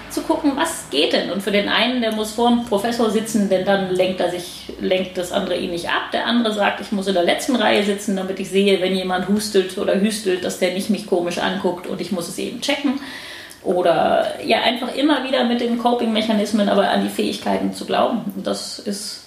zu 0.10 0.22
gucken, 0.22 0.54
was 0.56 0.90
geht 0.90 1.14
denn. 1.14 1.32
Und 1.32 1.42
für 1.42 1.52
den 1.52 1.70
einen, 1.70 2.02
der 2.02 2.12
muss 2.12 2.32
vor 2.32 2.50
dem 2.50 2.66
Professor 2.66 3.10
sitzen, 3.10 3.50
denn 3.50 3.66
dann 3.66 3.94
lenkt 3.94 4.20
er 4.20 4.30
sich, 4.30 4.74
lenkt 4.80 5.18
das 5.18 5.32
andere 5.32 5.58
ihn 5.58 5.72
nicht 5.72 5.90
ab. 5.90 6.12
Der 6.14 6.26
andere 6.26 6.54
sagt, 6.54 6.82
ich 6.82 6.92
muss 6.92 7.08
in 7.08 7.14
der 7.14 7.24
letzten 7.24 7.56
Reihe 7.56 7.84
sitzen, 7.84 8.16
damit 8.16 8.40
ich 8.40 8.50
sehe, 8.50 8.82
wenn 8.82 8.96
jemand 8.96 9.28
hustelt 9.28 9.78
oder 9.78 10.00
hüstelt, 10.00 10.44
dass 10.44 10.60
der 10.60 10.74
nicht 10.74 10.90
mich 10.90 11.08
komisch 11.08 11.38
anguckt 11.38 11.88
und 11.88 12.02
ich 12.02 12.12
muss 12.12 12.28
es 12.28 12.38
eben 12.38 12.62
checken. 12.62 13.00
Oder 13.64 14.34
ja, 14.46 14.62
einfach 14.62 14.96
immer 14.96 15.24
wieder 15.24 15.44
mit 15.44 15.62
den 15.62 15.78
Coping-Mechanismen, 15.78 16.70
aber 16.70 16.90
an 16.90 17.04
die 17.04 17.10
Fähigkeiten 17.10 17.74
zu 17.74 17.86
glauben. 17.86 18.32
Und 18.36 18.48
das 18.48 18.80
ist 18.80 19.26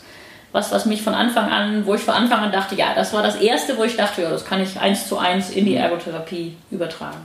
was, 0.52 0.72
was 0.72 0.86
mich 0.86 1.02
von 1.02 1.14
Anfang 1.14 1.48
an, 1.50 1.86
wo 1.86 1.94
ich 1.94 2.00
von 2.00 2.14
Anfang 2.14 2.40
an 2.40 2.52
dachte, 2.52 2.74
ja, 2.74 2.94
das 2.94 3.12
war 3.12 3.22
das 3.22 3.36
Erste, 3.36 3.76
wo 3.76 3.84
ich 3.84 3.96
dachte, 3.96 4.22
ja, 4.22 4.30
das 4.30 4.44
kann 4.44 4.60
ich 4.60 4.80
eins 4.80 5.06
zu 5.08 5.18
eins 5.18 5.50
in 5.50 5.64
die 5.66 5.76
Ergotherapie 5.76 6.56
übertragen 6.70 7.20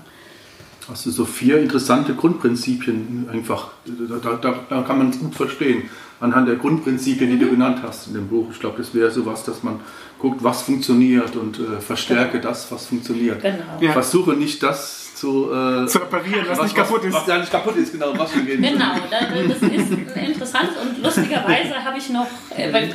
hast 0.89 1.05
du 1.05 1.11
so 1.11 1.25
vier 1.25 1.59
interessante 1.59 2.13
Grundprinzipien 2.13 3.27
einfach, 3.31 3.69
da, 3.85 4.33
da, 4.41 4.55
da 4.69 4.81
kann 4.81 4.97
man 4.97 5.09
es 5.09 5.19
gut 5.19 5.35
verstehen, 5.35 5.89
anhand 6.19 6.47
der 6.47 6.55
Grundprinzipien, 6.55 7.29
die 7.29 7.39
du 7.39 7.49
genannt 7.49 7.79
hast 7.83 8.07
in 8.07 8.13
dem 8.13 8.27
Buch. 8.27 8.47
Ich 8.51 8.59
glaube, 8.59 8.77
das 8.77 8.93
wäre 8.93 9.11
sowas, 9.11 9.43
dass 9.43 9.63
man 9.63 9.79
guckt, 10.19 10.43
was 10.43 10.61
funktioniert 10.61 11.35
und 11.35 11.59
äh, 11.59 11.81
verstärke 11.81 12.39
genau. 12.39 12.49
das, 12.49 12.71
was 12.71 12.85
funktioniert. 12.85 13.41
Genau. 13.41 13.63
Ja. 13.79 13.91
Versuche 13.91 14.33
nicht 14.33 14.63
das 14.63 15.15
zu, 15.15 15.51
äh, 15.51 15.87
zu 15.87 15.99
reparieren, 15.99 16.45
was, 16.47 16.57
was, 16.57 16.63
nicht 16.65 16.75
kaputt 16.75 17.03
ist. 17.03 17.13
Was 17.13 17.27
ja 17.27 17.37
nicht 17.37 17.51
kaputt 17.51 17.75
ist, 17.77 17.91
genau. 17.91 18.13
Was 18.17 18.31
genau, 18.33 18.95
das 19.47 19.61
ist 19.61 19.91
interessant 20.15 20.69
und 20.81 21.03
lustigerweise 21.03 21.83
habe 21.83 21.97
ich 21.97 22.09
noch, 22.09 22.27
äh, 22.55 22.71
weil 22.71 22.93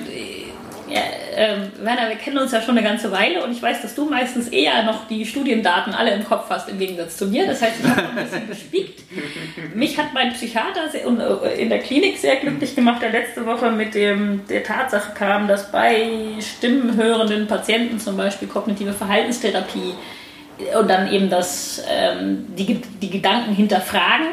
ja, 0.91 1.01
äh, 1.37 1.57
Werner, 1.85 2.09
wir 2.09 2.17
kennen 2.17 2.39
uns 2.39 2.53
ja 2.53 2.61
schon 2.61 2.77
eine 2.77 2.87
ganze 2.87 3.13
Weile 3.13 3.45
und 3.45 3.53
ich 3.53 3.63
weiß, 3.63 3.83
dass 3.83 3.95
du 3.95 4.07
meistens 4.07 4.49
eher 4.49 4.83
noch 4.83 5.07
die 5.07 5.25
Studiendaten 5.25 5.95
alle 5.95 6.13
im 6.13 6.25
Kopf 6.25 6.47
hast, 6.51 6.69
im 6.69 6.79
Gegensatz 6.79 7.17
zu 7.17 7.27
mir. 7.27 7.47
Das 7.47 7.63
heißt, 7.63 7.77
ich 7.83 7.89
habe 7.89 8.09
ein 8.09 8.25
bisschen 8.25 8.49
gespiekt. 8.49 9.01
Mich 9.75 9.99
hat 9.99 10.13
mein 10.13 10.33
Psychiater 10.33 10.93
äh, 10.93 11.63
in 11.63 11.69
der 11.69 11.79
Klinik 11.79 12.19
sehr 12.19 12.37
glücklich 12.37 12.75
gemacht, 12.75 13.03
der 13.03 13.11
letzte 13.11 13.47
Woche 13.47 13.71
mit 13.71 13.95
dem, 13.95 14.47
der 14.49 14.65
Tatsache 14.65 15.13
kam, 15.15 15.47
dass 15.47 15.71
bei 15.71 16.11
stimmenhörenden 16.41 17.47
Patienten 17.47 17.99
zum 18.01 18.17
Beispiel 18.17 18.49
kognitive 18.49 18.93
Verhaltenstherapie 18.93 19.95
und 20.79 20.89
dann 20.89 21.13
eben 21.13 21.31
das, 21.31 21.83
ähm, 21.89 22.47
die, 22.57 22.81
die 23.01 23.11
Gedanken 23.11 23.55
hinterfragen, 23.55 24.27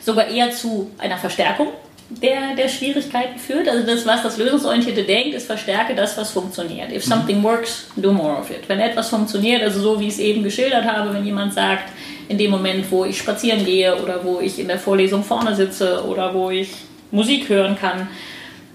sogar 0.00 0.28
eher 0.28 0.50
zu 0.52 0.90
einer 0.98 1.16
Verstärkung 1.16 1.68
der, 2.08 2.54
der 2.56 2.68
Schwierigkeiten 2.68 3.38
führt. 3.38 3.68
Also 3.68 3.84
das, 3.84 4.06
was 4.06 4.22
das 4.22 4.38
Lösungsorientierte 4.38 5.02
denkt, 5.02 5.34
ist 5.34 5.46
verstärke 5.46 5.94
das, 5.94 6.16
was 6.16 6.30
funktioniert. 6.30 6.92
If 6.92 7.04
something 7.04 7.42
works, 7.42 7.88
do 7.96 8.12
more 8.12 8.38
of 8.38 8.50
it. 8.50 8.68
Wenn 8.68 8.80
etwas 8.80 9.08
funktioniert, 9.08 9.62
also 9.62 9.80
so 9.80 10.00
wie 10.00 10.06
ich 10.06 10.14
es 10.14 10.18
eben 10.20 10.42
geschildert 10.42 10.84
habe, 10.84 11.12
wenn 11.12 11.24
jemand 11.24 11.54
sagt, 11.54 11.90
in 12.28 12.38
dem 12.38 12.50
Moment, 12.50 12.90
wo 12.90 13.04
ich 13.04 13.18
spazieren 13.18 13.64
gehe 13.64 14.00
oder 14.02 14.24
wo 14.24 14.40
ich 14.40 14.58
in 14.58 14.68
der 14.68 14.78
Vorlesung 14.78 15.22
vorne 15.22 15.54
sitze 15.54 16.04
oder 16.04 16.32
wo 16.34 16.50
ich 16.50 16.70
Musik 17.10 17.48
hören 17.48 17.76
kann, 17.78 18.08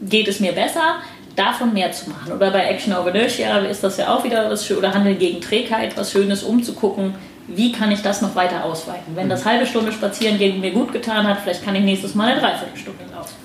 geht 0.02 0.28
es 0.28 0.40
mir 0.40 0.54
besser, 0.54 1.02
davon 1.36 1.74
mehr 1.74 1.92
zu 1.92 2.10
machen. 2.10 2.34
Oder 2.34 2.52
bei 2.52 2.66
Action 2.66 2.94
over 2.94 3.14
Inertia 3.14 3.60
ist 3.60 3.84
das 3.84 3.98
ja 3.98 4.14
auch 4.14 4.24
wieder 4.24 4.50
was 4.50 4.66
schön, 4.66 4.78
oder 4.78 4.94
Handeln 4.94 5.18
gegen 5.18 5.42
Trägheit, 5.42 5.96
was 5.96 6.12
Schönes 6.12 6.44
umzugucken, 6.44 7.16
wie 7.56 7.72
kann 7.72 7.92
ich 7.92 8.02
das 8.02 8.22
noch 8.22 8.36
weiter 8.36 8.64
ausweiten? 8.64 9.16
Wenn 9.16 9.30
das 9.30 9.46
halbe 9.46 9.66
Stunde 9.66 9.92
spazieren 9.92 10.38
gehen 10.38 10.62
mir 10.62 10.72
gut 10.72 10.92
getan 10.92 11.28
hat, 11.28 11.40
vielleicht 11.42 11.64
kann 11.64 11.76
ich 11.76 11.84
nächstes 11.84 12.16
Mal 12.16 12.32
eine 12.32 12.42
Dreiviertelstunde 12.42 13.06
laufen. 13.14 13.36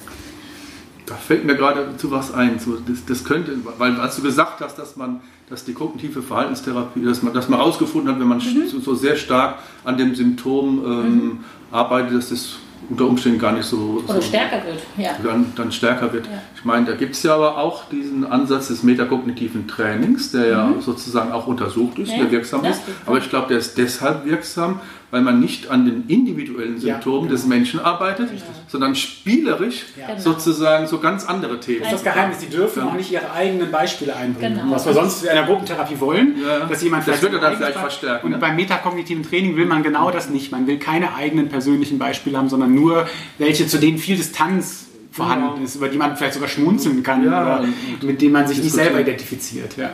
Da 1.07 1.15
fällt 1.15 1.45
mir 1.45 1.55
gerade 1.55 1.97
zu 1.97 2.11
was 2.11 2.35
ein. 2.35 2.59
Das, 2.89 3.05
das, 3.07 3.25
könnte, 3.25 3.59
weil 3.79 4.01
als 4.01 4.17
du 4.17 4.23
gesagt 4.23 4.61
hast, 4.61 4.77
dass 4.77 4.97
man, 4.97 5.21
dass 5.49 5.65
die 5.65 5.73
kognitive 5.73 6.21
Verhaltenstherapie, 6.21 7.05
dass 7.05 7.23
man, 7.23 7.33
dass 7.33 7.49
man 7.49 7.61
herausgefunden 7.61 8.13
hat, 8.13 8.21
wenn 8.21 8.27
man 8.27 8.39
mhm. 8.39 8.67
so, 8.69 8.81
so, 8.81 8.95
sehr 8.95 9.15
stark 9.15 9.61
an 9.85 9.97
dem 9.97 10.17
Symptom 10.17 10.85
ähm, 10.85 11.15
mhm. 11.15 11.39
arbeitet, 11.71 12.17
dass 12.17 12.31
das 12.31 12.57
unter 12.89 13.07
Umständen 13.07 13.39
gar 13.39 13.53
nicht 13.53 13.65
so, 13.65 14.03
Oder 14.05 14.15
so 14.15 14.21
stärker 14.21 14.65
wird, 14.65 14.81
ja. 14.97 15.11
dann, 15.23 15.53
dann 15.57 15.73
stärker 15.73 16.13
wird. 16.13 16.27
Ja. 16.27 16.43
Ich 16.55 16.65
meine, 16.65 16.87
da 16.87 16.95
gibt 16.95 17.15
es 17.15 17.23
ja 17.23 17.35
aber 17.35 17.59
auch 17.59 17.89
diesen 17.89 18.25
Ansatz 18.25 18.69
des 18.69 18.83
metakognitiven 18.83 19.67
Trainings, 19.67 20.31
der 20.31 20.47
ja 20.47 20.73
sozusagen 20.81 21.33
auch 21.33 21.47
untersucht 21.47 21.99
ist, 21.99 22.09
Mhm. 22.09 22.15
Ja, 22.15 22.23
der 22.23 22.31
wirksam 22.31 22.65
ist. 22.65 22.83
Aber 23.05 23.19
ich 23.19 23.29
glaube, 23.29 23.49
der 23.49 23.59
ist 23.59 23.77
deshalb 23.77 24.25
wirksam, 24.25 24.81
weil 25.11 25.23
man 25.23 25.41
nicht 25.41 25.71
an 25.71 25.85
den 25.85 26.05
individuellen 26.09 26.75
Ja, 26.77 26.95
Symptomen 26.95 27.23
genau. 27.29 27.33
des 27.33 27.47
Menschen 27.47 27.81
arbeitet, 27.81 28.29
sondern 28.69 28.95
spielerisch 28.95 29.85
Ja. 29.99 30.09
Genau. 30.09 30.21
sozusagen 30.21 30.87
so 30.87 30.99
ganz 30.99 31.25
andere 31.25 31.61
Themen. 31.61 31.81
Das 31.83 31.93
ist 31.93 32.05
das 32.05 32.15
Geheimnis, 32.15 32.39
die 32.39 32.49
dürfen 32.49 32.83
auch 32.83 32.95
nicht 32.95 33.11
ihre 33.13 33.31
eigenen 33.33 33.71
Beispiele 33.71 34.15
einbringen. 34.17 34.59
Genau. 34.63 34.75
Was 34.75 34.87
wir 34.87 34.95
sonst 34.95 35.23
in 35.23 35.29
einer 35.31 35.47
Gruppentherapie 35.47 36.01
wollen, 36.01 36.35
Ja, 36.45 36.67
dass 36.67 36.83
jemand 36.83 37.01
das 37.07 37.19
vielleicht 37.19 37.23
wird 37.23 37.35
er 37.35 37.41
dann 37.41 37.57
vielleicht 37.57 37.79
verstärken, 37.79 38.27
Und 38.27 38.33
ne? 38.33 38.39
beim 38.39 38.57
metakognitiven 38.57 39.23
Training 39.23 39.57
will 39.57 39.67
man 39.67 39.83
genau 39.83 40.11
das 40.11 40.29
nicht. 40.29 40.51
Man 40.53 40.67
will 40.67 40.79
keine 40.79 41.15
eigenen 41.15 41.49
persönlichen 41.49 41.99
Beispiele 41.99 42.37
haben, 42.39 42.49
sondern 42.49 42.75
nur 42.75 43.07
welche, 43.39 43.67
zu 43.67 43.79
denen 43.79 43.99
viel 43.99 44.17
Distanz 44.17 44.87
vorhanden 45.17 45.65
ist, 45.65 45.77
über 45.77 45.89
die 45.89 45.97
man 45.97 46.17
vielleicht 46.17 46.35
sogar 46.35 46.49
schmunzeln 46.49 47.03
kann 47.03 47.25
Ja, 47.25 47.59
oder 47.59 47.65
mit 48.03 48.21
denen 48.21 48.33
man 48.33 48.47
sich 48.47 48.59
nicht 48.59 48.73
selber 48.73 49.01
identifiziert. 49.01 49.77
Ja. 49.77 49.91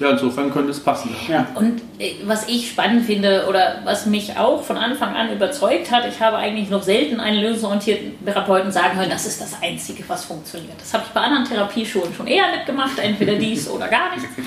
Ja, 0.00 0.10
insofern 0.10 0.50
könnte 0.50 0.70
es 0.70 0.80
passen. 0.80 1.14
Ja. 1.28 1.46
Und 1.54 1.80
äh, 1.98 2.14
was 2.24 2.48
ich 2.48 2.70
spannend 2.70 3.04
finde 3.04 3.44
oder 3.48 3.82
was 3.84 4.06
mich 4.06 4.36
auch 4.36 4.62
von 4.62 4.76
Anfang 4.76 5.14
an 5.14 5.32
überzeugt 5.32 5.90
hat, 5.90 6.04
ich 6.08 6.18
habe 6.20 6.36
eigentlich 6.38 6.70
noch 6.70 6.82
selten 6.82 7.20
einen 7.20 7.40
lösungsorientierten 7.40 8.24
Therapeuten 8.24 8.72
sagen 8.72 8.98
hören, 8.98 9.10
das 9.10 9.26
ist 9.26 9.40
das 9.40 9.62
Einzige, 9.62 10.02
was 10.08 10.24
funktioniert. 10.24 10.80
Das 10.80 10.94
habe 10.94 11.04
ich 11.06 11.12
bei 11.12 11.20
anderen 11.20 11.44
Therapieschulen 11.44 12.14
schon 12.14 12.26
eher 12.26 12.50
mitgemacht, 12.56 12.98
entweder 12.98 13.34
dies 13.36 13.68
oder 13.68 13.88
gar 13.88 14.14
nichts. 14.14 14.28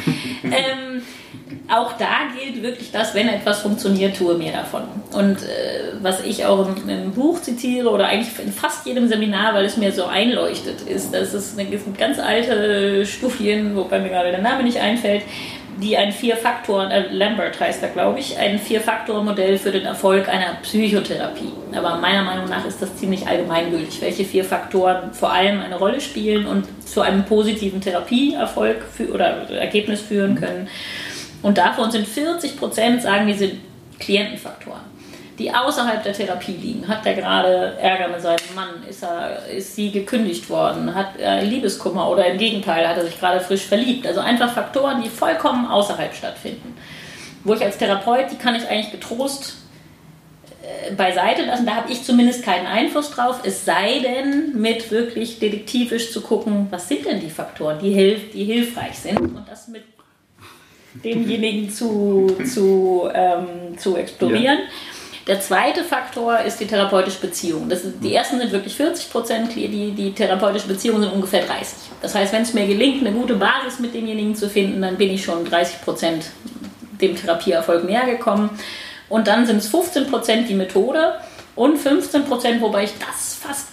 Ähm, 0.46 1.02
auch 1.68 1.94
da 1.98 2.30
gilt 2.38 2.62
wirklich 2.62 2.92
das, 2.92 3.16
wenn 3.16 3.28
etwas 3.28 3.62
funktioniert, 3.62 4.16
tue 4.16 4.36
mehr 4.36 4.54
davon. 4.54 4.84
Und 5.14 5.42
äh, 5.44 5.94
was 6.02 6.24
ich 6.24 6.46
auch 6.46 6.68
im, 6.68 6.90
im 6.90 7.12
Buch 7.12 7.42
zitiere 7.42 7.90
oder 7.90 8.08
eigentlich 8.08 8.38
in 8.40 8.52
fast 8.52 8.86
jedem 8.86 9.08
Seminar, 9.08 9.54
weil 9.54 9.66
es 9.66 9.78
mir 9.78 9.92
so 9.92 10.06
einleuchtet, 10.06 10.82
ist, 10.82 11.14
dass 11.14 11.34
es 11.34 11.58
eine, 11.58 11.68
ganz 11.98 12.20
alte 12.20 13.06
Studien, 13.06 13.76
wobei 13.76 14.00
mir 14.00 14.10
gerade 14.10 14.32
der 14.32 14.42
Name 14.42 14.64
nicht 14.64 14.80
einfällt, 14.80 15.24
die 15.82 15.98
ein 15.98 16.12
Vier-Faktoren, 16.12 16.92
äh, 16.92 17.08
Lambert 17.12 17.60
heißt 17.60 17.84
er, 17.84 17.90
glaube 17.90 18.20
ich, 18.20 18.38
ein 18.38 18.60
Vier-Faktoren-Modell 18.60 19.58
für 19.58 19.72
den 19.72 19.86
Erfolg 19.86 20.30
einer 20.30 20.58
Psychotherapie. 20.62 21.52
Aber 21.76 21.98
meiner 21.98 22.24
Meinung 22.24 22.48
nach 22.48 22.66
ist 22.66 22.82
das 22.82 22.96
ziemlich 22.96 23.28
allgemeingültig, 23.28 24.02
welche 24.02 24.24
vier 24.24 24.46
Faktoren 24.46 25.14
vor 25.14 25.34
allem 25.34 25.62
eine 25.62 25.78
Rolle 25.78 26.00
spielen 26.00 26.46
und 26.46 26.66
zu 26.86 27.02
einem 27.02 27.26
positiven 27.26 27.82
Therapieerfolg 27.82 28.78
oder 29.14 29.50
Ergebnis 29.50 30.02
führen 30.02 30.36
können. 30.36 30.70
Und 31.46 31.60
davon 31.60 31.92
sind 31.92 32.08
40 32.08 32.58
Prozent, 32.58 33.04
sagen 33.04 33.28
wir, 33.28 33.36
sind 33.36 33.62
Klientenfaktoren, 34.00 34.82
die 35.38 35.54
außerhalb 35.54 36.02
der 36.02 36.14
Therapie 36.14 36.54
liegen. 36.54 36.88
Hat 36.88 37.06
der 37.06 37.14
gerade 37.14 37.78
Ärger 37.80 38.08
mit 38.08 38.20
seinem 38.20 38.56
Mann? 38.56 38.84
Ist, 38.90 39.04
er, 39.04 39.46
ist 39.46 39.76
sie 39.76 39.92
gekündigt 39.92 40.50
worden? 40.50 40.96
Hat 40.96 41.20
er 41.20 41.44
Liebeskummer? 41.44 42.10
Oder 42.10 42.26
im 42.26 42.40
Gegenteil, 42.40 42.88
hat 42.88 42.98
er 42.98 43.06
sich 43.06 43.20
gerade 43.20 43.40
frisch 43.42 43.62
verliebt? 43.62 44.08
Also 44.08 44.22
einfach 44.22 44.52
Faktoren, 44.56 45.04
die 45.04 45.10
vollkommen 45.10 45.68
außerhalb 45.68 46.16
stattfinden. 46.16 46.76
Wo 47.44 47.54
ich 47.54 47.62
als 47.62 47.78
Therapeut, 47.78 48.32
die 48.32 48.38
kann 48.38 48.56
ich 48.56 48.68
eigentlich 48.68 48.90
getrost 48.90 49.58
äh, 50.64 50.96
beiseite 50.96 51.46
lassen. 51.46 51.68
Da 51.68 51.76
habe 51.76 51.92
ich 51.92 52.04
zumindest 52.04 52.44
keinen 52.44 52.66
Einfluss 52.66 53.12
drauf. 53.12 53.42
Es 53.44 53.64
sei 53.66 54.00
denn, 54.00 54.60
mit 54.60 54.90
wirklich 54.90 55.38
detektivisch 55.38 56.12
zu 56.12 56.22
gucken, 56.22 56.70
was 56.72 56.88
sind 56.88 57.06
denn 57.06 57.20
die 57.20 57.30
Faktoren, 57.30 57.78
die, 57.78 57.92
hilf 57.92 58.32
die 58.32 58.46
hilfreich 58.46 58.98
sind. 58.98 59.20
Und 59.20 59.46
das 59.48 59.68
mit 59.68 59.95
demjenigen 61.04 61.70
zu, 61.70 62.36
zu, 62.52 63.10
ähm, 63.14 63.78
zu 63.78 63.96
explorieren. 63.96 64.60
Der 65.28 65.40
zweite 65.42 65.84
Faktor 65.84 66.40
ist 66.42 66.60
die 66.60 66.68
therapeutische 66.68 67.20
Beziehung. 67.20 67.68
Das 67.68 67.82
die 68.02 68.14
ersten 68.14 68.40
sind 68.40 68.52
wirklich 68.52 68.76
40 68.76 69.10
Prozent, 69.12 69.56
die, 69.56 69.92
die 69.92 70.12
therapeutische 70.14 70.68
Beziehung 70.68 71.02
sind 71.02 71.12
ungefähr 71.12 71.44
30. 71.44 71.68
Das 72.02 72.14
heißt, 72.14 72.32
wenn 72.32 72.44
es 72.44 72.54
mir 72.54 72.68
gelingt, 72.68 73.06
eine 73.06 73.16
gute 73.16 73.34
Basis 73.34 73.80
mit 73.80 73.96
demjenigen 73.96 74.36
zu 74.36 74.48
finden, 74.48 74.82
dann 74.84 74.98
bin 74.98 75.10
ich 75.10 75.24
schon 75.24 75.44
30 75.44 75.82
Prozent 75.82 76.26
dem 77.02 77.16
Therapieerfolg 77.16 77.86
näher 77.86 78.06
gekommen. 78.06 78.52
Und 79.10 79.28
dann 79.28 79.48
sind 79.48 79.58
es 79.58 79.68
15 79.68 80.08
Prozent 80.08 80.48
die 80.48 80.54
Methode 80.54 81.16
und 81.56 81.78
15 81.78 82.26
Prozent, 82.26 82.62
wobei 82.62 82.84
ich 82.84 82.92
das 83.00 83.36
fast 83.36 83.68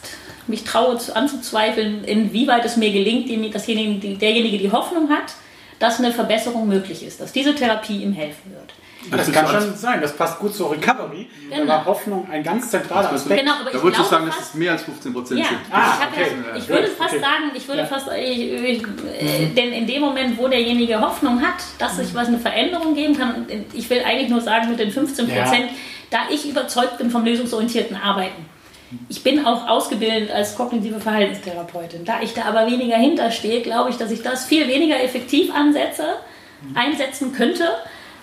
mich 0.47 0.65
traue 0.65 0.97
zu- 0.99 1.15
anzuzweifeln, 1.15 2.05
inwieweit 2.05 2.65
es 2.65 2.77
mir 2.77 2.91
gelingt, 2.93 3.29
derjenige 3.29 4.59
die 4.59 4.73
Hoffnung 4.73 5.11
hat, 5.11 5.35
dass 5.83 5.99
eine 5.99 6.12
Verbesserung 6.12 6.68
möglich 6.68 7.05
ist, 7.05 7.21
dass 7.21 7.33
diese 7.33 7.55
Therapie 7.55 8.03
ihm 8.03 8.12
helfen 8.12 8.53
wird. 8.53 8.73
Das 9.11 9.27
ist 9.27 9.35
kann 9.35 9.49
schon- 9.49 9.75
sein. 9.75 10.01
Das 10.01 10.12
passt 10.16 10.38
gut 10.38 10.55
zur 10.55 10.71
Recovery. 10.71 11.29
Da 11.51 11.57
Genau. 11.57 11.68
war 11.68 11.85
Hoffnung 11.87 12.29
ein 12.31 12.45
ganz 12.45 12.71
zentraler 12.71 13.12
Aspekt. 13.12 13.40
Genau, 13.40 13.55
aber 13.61 13.71
Da 13.73 13.77
ich 13.79 13.83
würdest 13.83 14.01
du 14.01 14.05
sagen, 14.09 14.27
dass 14.27 14.38
es 14.38 14.55
mehr 14.55 14.71
als 14.71 14.85
15 14.85 15.12
Prozent 15.12 15.40
Ja, 15.40 15.47
sind. 15.47 15.59
ich, 15.66 15.75
Ah, 15.75 16.01
hab 16.01 16.12
okay. 16.12 16.27
ja, 16.53 16.57
ich 16.57 16.68
würde 16.68 16.87
fast 16.87 17.14
okay. 17.14 17.21
sagen, 17.21 17.51
ich 17.53 17.66
würde 17.66 17.81
Ja. 17.81 17.87
fast, 17.88 18.07
ich, 18.16 18.53
ich, 18.53 18.83
äh, 19.21 19.47
denn 19.57 19.73
in 19.73 19.88
dem 19.88 20.03
Moment, 20.03 20.38
wo 20.38 20.47
derjenige 20.47 21.01
Hoffnung 21.01 21.42
hat, 21.42 21.55
dass 21.81 21.97
sich 21.97 22.14
was 22.14 22.29
eine 22.29 22.38
Veränderung 22.38 22.95
geben 22.95 23.18
kann, 23.18 23.45
ich 23.73 23.90
will 23.90 24.03
eigentlich 24.07 24.29
nur 24.29 24.40
sagen 24.40 24.71
mit 24.71 24.79
den 24.79 24.92
15 24.92 25.27
Prozent, 25.27 25.71
da 26.11 26.18
ich 26.31 26.49
überzeugt 26.49 26.99
bin 26.99 27.11
vom 27.11 27.25
lösungsorientierten 27.25 27.97
Arbeiten. 27.97 28.47
Ich 29.09 29.23
bin 29.23 29.45
auch 29.45 29.69
ausgebildet 29.69 30.31
als 30.31 30.57
kognitive 30.57 31.01
Verhaltenstherapeutin. 31.01 32.05
Da 32.05 32.21
ich 32.23 32.35
da 32.35 32.43
aber 32.45 32.67
weniger 32.67 32.97
hinterstehe, 32.97 33.63
glaube 33.63 33.91
ich, 33.91 33.97
dass 33.97 34.11
ich 34.11 34.23
das 34.23 34.45
viel 34.45 34.69
weniger 34.69 35.03
effektiv 35.03 35.55
ansetze, 35.55 36.05
einsetzen 36.75 37.33
könnte, 37.33 37.69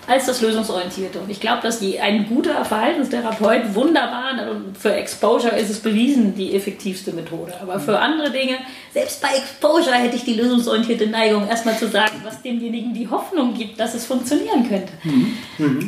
als 0.10 0.26
das 0.26 0.42
Lösungsorientierte. 0.42 1.20
Und 1.20 1.30
ich 1.30 1.40
glaube, 1.40 1.62
dass 1.62 1.80
die, 1.80 2.00
ein 2.00 2.28
guter 2.28 2.66
Verhaltenstherapeut 2.66 3.76
wunderbar, 3.76 4.50
und 4.50 4.76
für 4.76 4.94
Exposure 4.94 5.56
ist 5.56 5.70
es 5.70 5.80
bewiesen, 5.80 6.36
die 6.36 6.56
effektivste 6.56 7.12
Methode. 7.14 7.54
Aber 7.62 7.80
für 7.80 8.00
andere 8.00 8.32
Dinge, 8.32 8.58
selbst 8.92 9.22
bei 9.22 9.30
Exposure 9.30 9.96
hätte 9.96 10.16
ich 10.16 10.24
die 10.24 10.34
lösungsorientierte 10.34 11.06
Neigung, 11.08 11.48
erstmal 11.48 11.78
zu 11.78 11.88
sagen, 11.88 12.22
was 12.24 12.42
demjenigen 12.42 12.94
die 12.94 13.08
Hoffnung 13.08 13.54
gibt, 13.54 13.80
dass 13.80 13.94
es 13.94 14.06
funktionieren 14.06 14.68
könnte. 14.68 14.94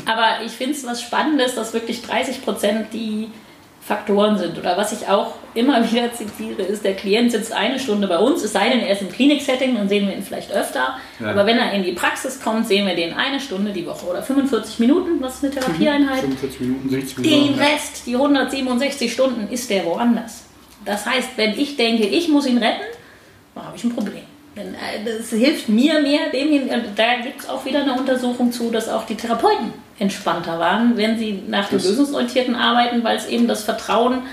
Aber 0.06 0.46
ich 0.46 0.52
finde 0.52 0.74
es 0.74 0.86
was 0.86 1.02
Spannendes, 1.02 1.56
dass 1.56 1.74
wirklich 1.74 2.04
30 2.04 2.44
Prozent 2.44 2.94
die 2.94 3.30
Faktoren 3.84 4.38
sind. 4.38 4.58
Oder 4.60 4.78
was 4.78 4.92
ich 4.94 5.08
auch 5.08 5.34
immer 5.54 5.84
wieder 5.92 6.14
zitiere, 6.14 6.62
ist, 6.62 6.84
der 6.84 6.94
Klient 6.96 7.32
sitzt 7.32 7.52
eine 7.52 7.80
Stunde 7.80 8.08
bei 8.08 8.18
uns, 8.20 8.44
es 8.44 8.54
sei 8.54 8.70
denn, 8.70 8.80
er 8.80 8.92
ist 8.94 9.02
im 9.02 9.12
Kliniksetting, 9.12 9.76
dann 9.76 9.90
sehen 9.90 10.08
wir 10.08 10.16
ihn 10.16 10.24
vielleicht 10.24 10.52
öfter. 10.52 10.98
Ja. 11.20 11.32
Aber 11.32 11.46
wenn 11.46 11.58
er 11.58 11.74
in 11.74 11.84
die 11.84 11.94
Praxis 11.94 12.40
kommt, 12.42 12.68
sehen 12.68 12.86
wir 12.88 12.96
den 12.96 13.14
eine 13.14 13.40
Stunde 13.40 13.72
die 13.72 13.86
Woche 13.86 14.06
oder 14.06 14.22
45 14.22 14.80
Minuten, 14.80 15.20
was 15.20 15.36
ist 15.36 15.44
eine 15.46 15.54
Therapieeinheit. 15.54 16.22
45 16.22 16.60
Minuten, 16.62 16.90
60 16.90 17.16
Den 17.16 17.24
Minuten. 17.24 17.60
ja. 17.60 17.66
Rest, 17.66 18.04
die 18.06 18.16
167 18.16 19.12
Stunden, 19.12 19.52
ist 19.52 19.70
der 19.70 19.84
woanders. 19.86 20.44
Das 20.86 21.06
heißt, 21.06 21.30
wenn 21.36 21.60
ich 21.60 21.76
denke, 21.76 22.06
ich 22.06 22.28
muss 22.30 22.46
ihn 22.48 22.58
retten, 22.58 22.82
dann 23.56 23.66
habe 23.66 23.76
ich 23.78 23.84
ein 23.84 23.94
Problem. 23.94 24.24
Äh, 24.70 25.18
das 25.20 25.30
hilft 25.30 25.70
mir 25.70 26.02
mehr, 26.02 26.30
dem 26.32 26.70
da 26.96 27.16
gibt 27.24 27.42
es 27.42 27.50
auch 27.50 27.66
wieder 27.66 27.82
eine 27.82 27.94
Untersuchung 27.94 28.52
zu, 28.52 28.72
dass 28.72 28.90
auch 28.90 29.06
die 29.06 29.16
Therapeuten 29.16 29.74
entspannter 30.00 30.60
waren, 30.60 30.98
wenn 30.98 31.18
sie 31.18 31.44
nach 31.48 31.70
dem 31.70 31.80
lösungsorientierten 31.80 32.56
arbeiten, 32.56 33.04
weil 33.04 33.18
es 33.18 33.28
eben 33.28 33.48
das 33.48 33.64
Vertrauen 33.64 34.24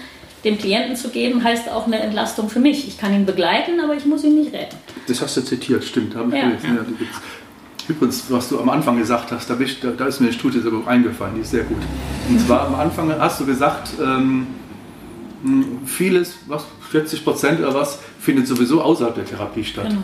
dem 0.45 0.57
Klienten 0.57 0.97
zu 0.97 1.09
geben, 1.09 1.43
heißt 1.43 1.69
auch 1.69 1.87
eine 1.87 1.99
Entlastung 1.99 2.49
für 2.49 2.61
mich. 2.61 2.87
Ich 2.87 2.99
kann 2.99 3.13
ihn 3.13 3.27
begleiten, 3.27 3.81
aber 3.81 3.95
ich 3.95 4.07
muss 4.07 4.25
ihn 4.25 4.37
nicht 4.37 4.53
retten. 4.53 4.77
Das 5.07 5.21
hast 5.21 5.37
du 5.37 5.41
zitiert, 5.43 5.85
stimmt. 5.85 6.15
Haben 6.15 6.31
Ja. 6.31 6.39
ja. 6.39 6.45
Ja. 6.45 6.87
Übrigens, 7.89 8.25
was 8.29 8.51
du 8.51 8.61
am 8.61 8.69
Anfang 8.69 8.99
gesagt 8.99 9.33
hast, 9.33 9.49
da, 9.49 9.59
ich, 9.59 9.81
da, 9.81 9.91
da 9.91 10.07
ist 10.07 10.21
mir 10.21 10.27
eine 10.27 10.35
Studie 10.35 10.61
sogar 10.61 10.87
eingefallen, 10.87 11.37
die 11.37 11.41
ist 11.41 11.51
sehr 11.51 11.65
gut. 11.65 11.79
Und 12.29 12.39
zwar 12.39 12.67
am 12.67 12.75
Anfang 12.75 13.11
hast 13.19 13.41
du 13.41 13.47
gesagt, 13.47 13.93
ähm, 13.99 14.47
vieles, 15.85 16.35
was 16.47 16.65
40 16.91 17.25
Prozent 17.25 17.61
oder 17.61 17.75
was, 17.75 17.99
findet 18.21 18.47
sowieso 18.47 18.83
außerhalb 18.83 19.15
der 19.15 19.25
Therapie 19.25 19.65
statt. 19.65 19.89
Genau. 19.91 20.03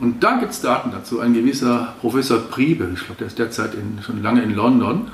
Und 0.00 0.24
da 0.24 0.38
gibt 0.38 0.52
es 0.52 0.62
Daten 0.62 0.92
dazu. 0.92 1.20
Ein 1.20 1.34
gewisser 1.34 1.94
Professor 2.00 2.38
Priebe, 2.38 2.88
ich 2.94 3.00
glaube, 3.00 3.16
der 3.18 3.26
ist 3.26 3.38
derzeit 3.38 3.74
in, 3.74 4.02
schon 4.02 4.22
lange 4.22 4.42
in 4.42 4.54
London, 4.54 5.08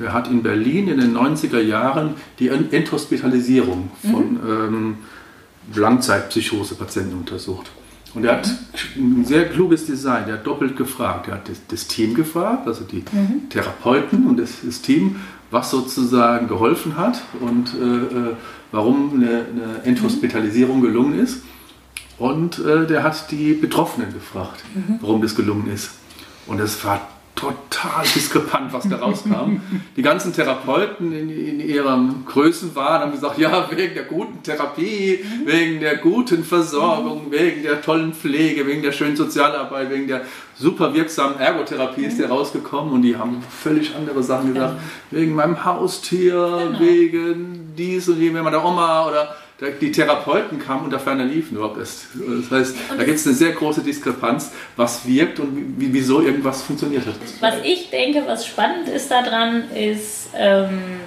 der 0.00 0.12
hat 0.12 0.28
in 0.28 0.44
Berlin 0.44 0.86
in 0.86 0.98
den 1.00 1.16
90er 1.16 1.58
Jahren 1.60 2.14
die 2.38 2.48
Ent- 2.48 2.72
Enthospitalisierung 2.72 3.90
von 4.00 4.38
ähm, 4.48 4.94
Langzeitpsychose-Patienten 5.74 7.16
untersucht. 7.16 7.70
Und 8.14 8.24
er 8.24 8.36
hat 8.38 8.48
ein 8.96 9.24
sehr 9.24 9.48
kluges 9.48 9.86
Design, 9.86 10.24
der 10.26 10.34
hat 10.36 10.46
doppelt 10.46 10.76
gefragt. 10.76 11.28
Er 11.28 11.34
hat 11.34 11.48
das, 11.48 11.60
das 11.68 11.86
Team 11.88 12.14
gefragt, 12.14 12.66
also 12.66 12.84
die 12.84 13.02
Therapeuten 13.50 14.26
und 14.26 14.38
das, 14.38 14.52
das 14.64 14.80
Team, 14.80 15.16
was 15.50 15.70
sozusagen 15.70 16.48
geholfen 16.48 16.96
hat 16.96 17.22
und 17.40 17.74
äh, 17.74 18.30
äh, 18.30 18.36
warum 18.72 19.14
eine, 19.14 19.46
eine 19.46 19.82
Enthospitalisierung 19.84 20.80
gelungen 20.80 21.18
ist. 21.18 21.42
Und 22.18 22.58
äh, 22.58 22.86
der 22.86 23.04
hat 23.04 23.30
die 23.30 23.54
Betroffenen 23.54 24.12
gefragt, 24.12 24.64
warum 25.00 25.22
das 25.22 25.36
gelungen 25.36 25.70
ist. 25.72 25.92
Und 26.46 26.60
es 26.60 26.84
war 26.84 27.00
total 27.38 28.04
diskrepant, 28.14 28.72
was 28.72 28.88
da 28.88 28.96
rauskam. 28.96 29.60
Die 29.96 30.02
ganzen 30.02 30.32
Therapeuten 30.32 31.12
in, 31.12 31.30
in 31.30 31.60
ihrem 31.60 32.24
Größenwahn 32.26 33.00
haben 33.00 33.12
gesagt, 33.12 33.38
ja, 33.38 33.68
wegen 33.70 33.94
der 33.94 34.04
guten 34.04 34.42
Therapie, 34.42 35.24
wegen 35.44 35.80
der 35.80 35.96
guten 35.98 36.44
Versorgung, 36.44 37.30
wegen 37.30 37.62
der 37.62 37.80
tollen 37.80 38.12
Pflege, 38.12 38.66
wegen 38.66 38.82
der 38.82 38.92
schönen 38.92 39.16
Sozialarbeit, 39.16 39.90
wegen 39.90 40.08
der 40.08 40.22
super 40.58 40.92
wirksamen 40.92 41.38
Ergotherapie 41.38 42.04
ist 42.04 42.18
der 42.18 42.28
rausgekommen 42.28 42.92
und 42.92 43.02
die 43.02 43.16
haben 43.16 43.42
völlig 43.48 43.94
andere 43.94 44.22
Sachen 44.22 44.54
gesagt. 44.54 44.74
Wegen 45.10 45.34
meinem 45.34 45.64
Haustier, 45.64 46.70
genau. 46.72 46.80
wegen 46.80 47.74
dies 47.76 48.08
und 48.08 48.20
jenem, 48.20 48.42
meiner 48.44 48.64
Oma 48.64 49.06
oder 49.06 49.36
die 49.60 49.90
Therapeuten 49.90 50.60
kamen 50.60 50.84
und 50.84 50.90
der 50.90 51.00
ferner 51.00 51.24
lief 51.24 51.50
nur 51.50 51.76
Das 51.76 52.06
heißt, 52.50 52.76
da 52.96 53.02
gibt 53.02 53.18
es 53.18 53.26
eine 53.26 53.34
sehr 53.34 53.52
große 53.52 53.80
Diskrepanz, 53.80 54.52
was 54.76 55.04
wirkt 55.06 55.40
und 55.40 55.74
wieso 55.78 56.22
irgendwas 56.22 56.62
funktioniert 56.62 57.04
hat. 57.06 57.14
Was 57.40 57.54
ich 57.64 57.90
denke, 57.90 58.22
was 58.26 58.46
spannend 58.46 58.88
ist 58.88 59.10
daran, 59.10 59.64
ist, 59.72 60.28
ähm, 60.36 61.00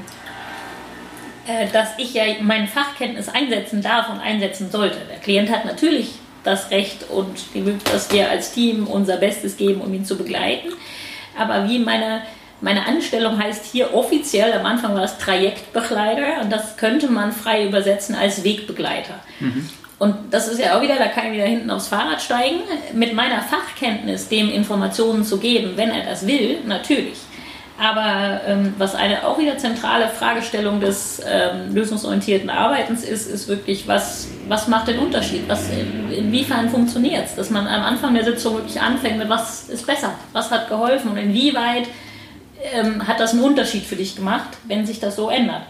äh, 1.47 1.67
dass 1.71 1.89
ich 1.97 2.13
ja 2.13 2.23
mein 2.41 2.67
Fachkenntnis 2.67 3.29
einsetzen 3.29 3.81
darf 3.81 4.09
und 4.09 4.19
einsetzen 4.19 4.69
sollte. 4.69 4.97
Der 5.09 5.19
Klient 5.19 5.49
hat 5.49 5.63
natürlich 5.63 6.15
das 6.43 6.71
Recht 6.71 7.09
und 7.09 7.53
die, 7.53 7.63
dass 7.85 8.11
wir 8.11 8.29
als 8.29 8.51
Team 8.51 8.85
unser 8.85 9.15
Bestes 9.17 9.55
geben, 9.55 9.79
um 9.79 9.93
ihn 9.93 10.03
zu 10.03 10.17
begleiten. 10.17 10.69
Aber 11.37 11.69
wie 11.69 11.79
meine 11.79 12.23
meine 12.61 12.85
Anstellung 12.85 13.37
heißt 13.37 13.65
hier 13.65 13.93
offiziell, 13.93 14.53
am 14.53 14.65
Anfang 14.65 14.95
war 14.95 15.03
es 15.03 15.17
Trajektbegleiter 15.17 16.41
und 16.41 16.51
das 16.51 16.77
könnte 16.77 17.07
man 17.07 17.31
frei 17.31 17.65
übersetzen 17.67 18.15
als 18.15 18.43
Wegbegleiter. 18.43 19.15
Mhm. 19.39 19.69
Und 19.97 20.15
das 20.31 20.47
ist 20.47 20.59
ja 20.59 20.77
auch 20.77 20.81
wieder, 20.81 20.95
da 20.95 21.07
kann 21.07 21.27
ich 21.27 21.33
wieder 21.33 21.45
hinten 21.45 21.69
aufs 21.69 21.87
Fahrrad 21.87 22.21
steigen, 22.21 22.61
mit 22.93 23.13
meiner 23.13 23.41
Fachkenntnis 23.41 24.29
dem 24.29 24.49
Informationen 24.49 25.23
zu 25.23 25.37
geben, 25.37 25.73
wenn 25.75 25.91
er 25.91 26.05
das 26.05 26.25
will, 26.25 26.57
natürlich. 26.65 27.17
Aber 27.79 28.41
ähm, 28.47 28.75
was 28.77 28.93
eine 28.93 29.25
auch 29.25 29.39
wieder 29.39 29.57
zentrale 29.57 30.07
Fragestellung 30.07 30.79
des 30.79 31.19
ähm, 31.27 31.73
lösungsorientierten 31.73 32.49
Arbeitens 32.49 33.03
ist, 33.03 33.27
ist 33.27 33.47
wirklich, 33.47 33.87
was, 33.87 34.27
was 34.47 34.67
macht 34.67 34.87
den 34.87 34.99
Unterschied? 34.99 35.47
Was, 35.47 35.69
in, 35.69 36.11
inwiefern 36.11 36.69
funktioniert 36.69 37.25
es? 37.25 37.35
Dass 37.35 37.49
man 37.49 37.67
am 37.67 37.81
Anfang 37.81 38.13
der 38.13 38.23
Sitzung 38.23 38.55
wirklich 38.57 38.79
anfängt 38.79 39.17
mit, 39.17 39.29
was 39.29 39.69
ist 39.69 39.87
besser? 39.87 40.13
Was 40.31 40.51
hat 40.51 40.69
geholfen? 40.69 41.11
Und 41.11 41.17
inwieweit 41.17 41.87
ähm, 42.73 43.07
hat 43.07 43.19
das 43.19 43.31
einen 43.33 43.43
Unterschied 43.43 43.83
für 43.83 43.95
dich 43.95 44.15
gemacht, 44.15 44.49
wenn 44.65 44.85
sich 44.85 44.99
das 44.99 45.15
so 45.15 45.29
ändert. 45.29 45.63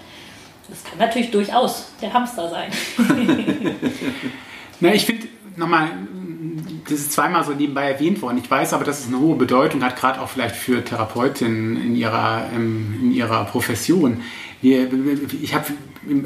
Das 0.70 0.84
kann 0.84 1.00
natürlich 1.00 1.32
durchaus 1.32 1.92
der 2.02 2.14
Hamster 2.14 2.50
sein. 2.50 2.72
Na, 4.80 4.94
ich 4.94 5.06
finde, 5.06 5.28
nochmal, 5.58 5.90
das 6.86 6.94
ist 6.94 7.12
zweimal 7.12 7.44
so 7.44 7.52
nebenbei 7.52 7.92
erwähnt 7.92 8.22
worden. 8.22 8.40
Ich 8.44 8.50
weiß 8.50 8.74
aber, 8.74 8.86
dass 8.86 9.02
es 9.02 9.08
eine 9.08 9.20
hohe 9.20 9.36
Bedeutung 9.36 9.84
hat, 9.84 9.98
gerade 9.98 10.22
auch 10.22 10.30
vielleicht 10.30 10.56
für 10.56 10.84
Therapeutinnen 10.84 11.76
in 11.76 11.96
ihrer, 11.96 12.46
ähm, 12.54 13.00
in 13.02 13.12
ihrer 13.12 13.46
Profession. 13.46 14.22
Ich 14.62 15.54
habe 15.54 15.66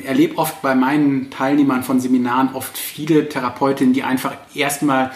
erlebe 0.04 0.38
oft 0.38 0.62
bei 0.62 0.76
meinen 0.76 1.30
Teilnehmern 1.32 1.84
von 1.84 2.00
Seminaren 2.00 2.54
oft 2.54 2.78
viele 2.78 3.30
Therapeutinnen, 3.30 3.94
die 3.94 4.04
einfach 4.04 4.34
erstmal 4.54 5.12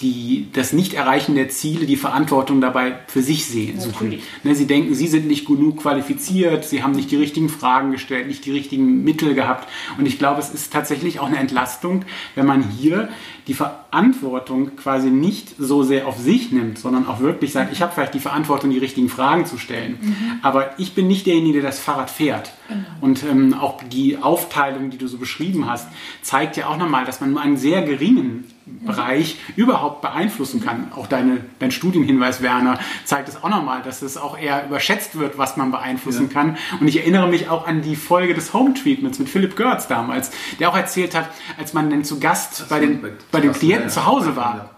die 0.00 0.46
das 0.52 0.72
Nicht-Erreichen 0.72 1.34
der 1.34 1.48
Ziele 1.48 1.86
die 1.86 1.96
Verantwortung 1.96 2.60
dabei 2.60 2.98
für 3.06 3.22
sich 3.22 3.46
sehen. 3.46 3.80
Suchen. 3.80 4.18
Ne, 4.44 4.54
sie 4.54 4.66
denken, 4.66 4.94
sie 4.94 5.08
sind 5.08 5.26
nicht 5.26 5.46
genug 5.46 5.78
qualifiziert, 5.78 6.64
sie 6.64 6.82
haben 6.82 6.92
nicht 6.92 7.10
die 7.10 7.16
richtigen 7.16 7.48
Fragen 7.48 7.90
gestellt, 7.90 8.28
nicht 8.28 8.44
die 8.44 8.52
richtigen 8.52 9.02
Mittel 9.04 9.34
gehabt. 9.34 9.68
Und 9.98 10.06
ich 10.06 10.18
glaube, 10.18 10.40
es 10.40 10.50
ist 10.50 10.72
tatsächlich 10.72 11.20
auch 11.20 11.26
eine 11.26 11.38
Entlastung, 11.38 12.04
wenn 12.34 12.46
man 12.46 12.62
hier 12.62 13.08
die 13.46 13.54
Verantwortung 13.54 13.87
quasi 13.90 15.10
nicht 15.10 15.54
so 15.58 15.82
sehr 15.82 16.06
auf 16.06 16.18
sich 16.18 16.52
nimmt, 16.52 16.78
sondern 16.78 17.06
auch 17.06 17.20
wirklich 17.20 17.52
sagt, 17.52 17.72
ich 17.72 17.82
habe 17.82 17.92
vielleicht 17.92 18.14
die 18.14 18.20
Verantwortung, 18.20 18.70
die 18.70 18.78
richtigen 18.78 19.08
Fragen 19.08 19.46
zu 19.46 19.58
stellen, 19.58 19.98
mhm. 20.00 20.16
aber 20.42 20.78
ich 20.78 20.94
bin 20.94 21.06
nicht 21.06 21.26
derjenige, 21.26 21.60
der 21.60 21.70
das 21.70 21.78
Fahrrad 21.78 22.10
fährt. 22.10 22.52
Mhm. 22.68 22.84
Und 23.00 23.24
ähm, 23.24 23.54
auch 23.54 23.82
die 23.82 24.18
Aufteilung, 24.18 24.90
die 24.90 24.98
du 24.98 25.08
so 25.08 25.18
beschrieben 25.18 25.68
hast, 25.68 25.88
zeigt 26.22 26.56
ja 26.56 26.66
auch 26.68 26.76
nochmal, 26.76 27.04
dass 27.04 27.20
man 27.20 27.32
nur 27.32 27.40
einen 27.40 27.56
sehr 27.56 27.82
geringen 27.82 28.44
Bereich 28.84 29.38
überhaupt 29.56 30.02
beeinflussen 30.02 30.62
kann. 30.62 30.92
Auch 30.94 31.06
deine, 31.06 31.38
dein 31.58 31.70
Studienhinweis, 31.70 32.42
Werner, 32.42 32.78
zeigt 33.04 33.28
es 33.28 33.42
auch 33.42 33.48
nochmal, 33.48 33.82
dass 33.82 34.02
es 34.02 34.16
auch 34.16 34.38
eher 34.38 34.66
überschätzt 34.66 35.18
wird, 35.18 35.38
was 35.38 35.56
man 35.56 35.70
beeinflussen 35.70 36.28
ja. 36.28 36.32
kann. 36.32 36.56
Und 36.80 36.86
ich 36.86 36.98
erinnere 36.98 37.28
mich 37.28 37.48
auch 37.48 37.66
an 37.66 37.82
die 37.82 37.96
Folge 37.96 38.34
des 38.34 38.52
Home 38.52 38.74
Treatments 38.74 39.18
mit 39.18 39.28
Philipp 39.28 39.56
Görz 39.56 39.88
damals, 39.88 40.30
der 40.60 40.70
auch 40.70 40.76
erzählt 40.76 41.14
hat, 41.14 41.28
als 41.58 41.72
man 41.72 41.90
dann 41.90 42.04
zu 42.04 42.20
Gast 42.20 42.68
bei 42.68 42.80
den, 42.80 43.02
bei 43.30 43.40
den 43.40 43.52
Klienten 43.52 43.77
zu 43.88 44.06
Hause 44.06 44.36
war. 44.36 44.70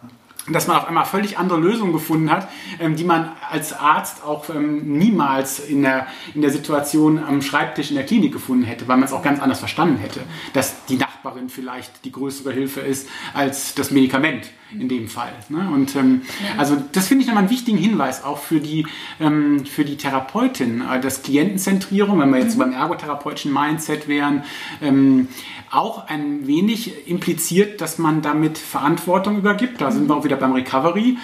Dass 0.48 0.66
man 0.66 0.78
auf 0.78 0.88
einmal 0.88 1.04
völlig 1.04 1.38
andere 1.38 1.58
Lösungen 1.58 1.92
gefunden 1.92 2.30
hat, 2.30 2.48
ähm, 2.80 2.96
die 2.96 3.04
man 3.04 3.32
als 3.50 3.72
Arzt 3.72 4.24
auch 4.24 4.48
ähm, 4.48 4.98
niemals 4.98 5.60
in 5.60 5.82
der, 5.82 6.06
in 6.34 6.40
der 6.40 6.50
Situation 6.50 7.22
am 7.22 7.42
Schreibtisch 7.42 7.90
in 7.90 7.96
der 7.96 8.06
Klinik 8.06 8.32
gefunden 8.32 8.64
hätte, 8.64 8.88
weil 8.88 8.96
man 8.96 9.06
es 9.06 9.12
auch 9.12 9.22
ganz 9.22 9.40
anders 9.40 9.60
verstanden 9.60 9.98
hätte, 9.98 10.20
dass 10.54 10.84
die 10.86 10.98
Nachbarin 11.22 11.50
vielleicht 11.50 12.04
die 12.06 12.12
größere 12.12 12.50
Hilfe 12.50 12.80
ist 12.80 13.06
als 13.34 13.74
das 13.74 13.90
Medikament 13.90 14.46
in 14.72 14.88
dem 14.88 15.06
Fall. 15.06 15.32
Ne? 15.50 15.68
Und 15.70 15.94
ähm, 15.94 16.22
also 16.56 16.82
das 16.92 17.08
finde 17.08 17.22
ich 17.22 17.28
nochmal 17.28 17.42
einen 17.42 17.50
wichtigen 17.50 17.76
Hinweis 17.76 18.24
auch 18.24 18.38
für 18.38 18.60
die, 18.60 18.86
ähm, 19.20 19.66
für 19.66 19.84
die 19.84 19.96
Therapeutin, 19.96 20.80
äh, 20.80 20.98
das 20.98 21.22
Klientenzentrierung, 21.22 22.20
wenn 22.20 22.30
wir 22.30 22.38
jetzt 22.38 22.54
mhm. 22.54 22.60
beim 22.60 22.72
ergotherapeutischen 22.72 23.52
Mindset 23.52 24.08
wären, 24.08 24.44
ähm, 24.80 25.28
auch 25.70 26.08
ein 26.08 26.46
wenig 26.46 27.06
impliziert, 27.06 27.82
dass 27.82 27.98
man 27.98 28.22
damit 28.22 28.56
Verantwortung 28.56 29.36
übergibt. 29.36 29.80
Da 29.80 29.90
sind 29.90 30.08
wir 30.08 30.16
auch 30.16 30.24
wieder 30.24 30.36
beim 30.36 30.52
Recovery, 30.52 31.18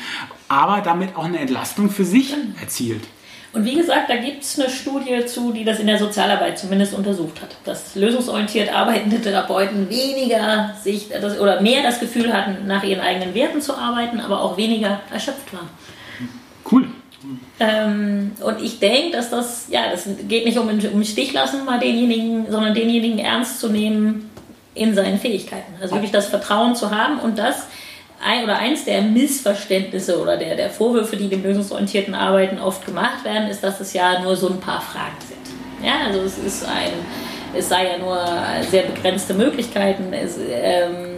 aber 0.49 0.83
damit 0.83 1.17
auch 1.17 1.25
eine 1.25 1.39
Entlastung 1.39 1.89
für 1.89 2.05
sich 2.05 2.35
erzielt. 2.61 3.03
Und 3.57 3.65
wie 3.65 3.77
gesagt, 3.77 4.11
da 4.11 4.17
gibt 4.17 4.43
es 4.43 4.61
eine 4.61 4.69
Studie 4.69 5.25
zu, 5.25 5.51
die 5.51 5.65
das 5.65 5.81
in 5.81 5.87
der 5.87 5.99
Sozialarbeit 5.99 6.59
zumindest 6.59 6.93
untersucht 6.93 7.41
hat, 7.41 7.57
dass 7.65 7.95
lösungsorientiert 7.95 8.71
arbeitende 8.71 9.19
Therapeuten 9.19 9.89
weniger 9.89 10.75
sich 10.85 11.09
das, 11.09 11.41
oder 11.41 11.63
mehr 11.63 11.83
das 11.83 11.99
Gefühl 11.99 12.35
hatten, 12.35 12.67
nach 12.67 12.85
ihren 12.85 13.01
eigenen 13.01 13.35
Werten 13.35 13.63
zu 13.63 13.75
arbeiten, 13.75 14.21
aber 14.21 14.43
auch 14.43 14.59
weniger 14.59 15.01
erschöpft 15.11 15.55
waren. 15.55 15.71
Cool. 16.71 16.89
Ähm, 17.59 18.33
und 18.45 18.61
ich 18.61 18.79
denke, 18.79 19.17
dass 19.17 19.31
das, 19.31 19.69
ja, 19.71 19.91
das 19.91 20.07
geht 20.29 20.45
nicht 20.45 20.59
um, 20.59 20.69
um 20.69 21.03
Stich 21.03 21.33
lassen, 21.33 21.65
mal 21.65 21.81
denjenigen, 21.81 22.51
sondern 22.51 22.75
denjenigen 22.75 23.19
ernst 23.19 23.59
zu 23.59 23.71
nehmen, 23.71 24.31
in 24.75 24.95
seinen 24.95 25.19
Fähigkeiten. 25.19 25.73
Also 25.81 25.95
wirklich 25.95 26.13
das 26.13 26.27
Vertrauen 26.27 26.75
zu 26.75 26.91
haben 26.91 27.21
und 27.21 27.39
das 27.39 27.69
ein 28.25 28.45
oder 28.45 28.59
eins 28.59 28.85
der 28.85 29.03
Missverständnisse 29.03 30.21
oder 30.21 30.37
der, 30.37 30.57
der 30.57 30.71
Vorwürfe, 30.71 31.17
die 31.17 31.29
dem 31.29 31.43
lösungsorientierten 31.43 32.15
Arbeiten 32.15 32.59
oft 32.59 32.85
gemacht 32.87 33.25
werden, 33.25 33.49
ist, 33.49 33.63
dass 33.63 33.81
es 33.81 33.93
ja 33.93 34.21
nur 34.23 34.37
so 34.37 34.49
ein 34.49 34.61
paar 34.61 34.81
Fragen 34.81 35.17
sind. 35.21 35.87
Ja, 35.87 36.07
also 36.07 36.21
es 36.21 36.39
ist 36.39 36.65
ein, 36.65 36.93
es 37.57 37.69
sei 37.69 37.89
ja 37.89 37.99
nur 37.99 38.19
sehr 38.71 38.85
begrenzte 38.85 39.35
Möglichkeiten. 39.35 40.13
Es, 40.13 40.39
ähm, 40.39 41.17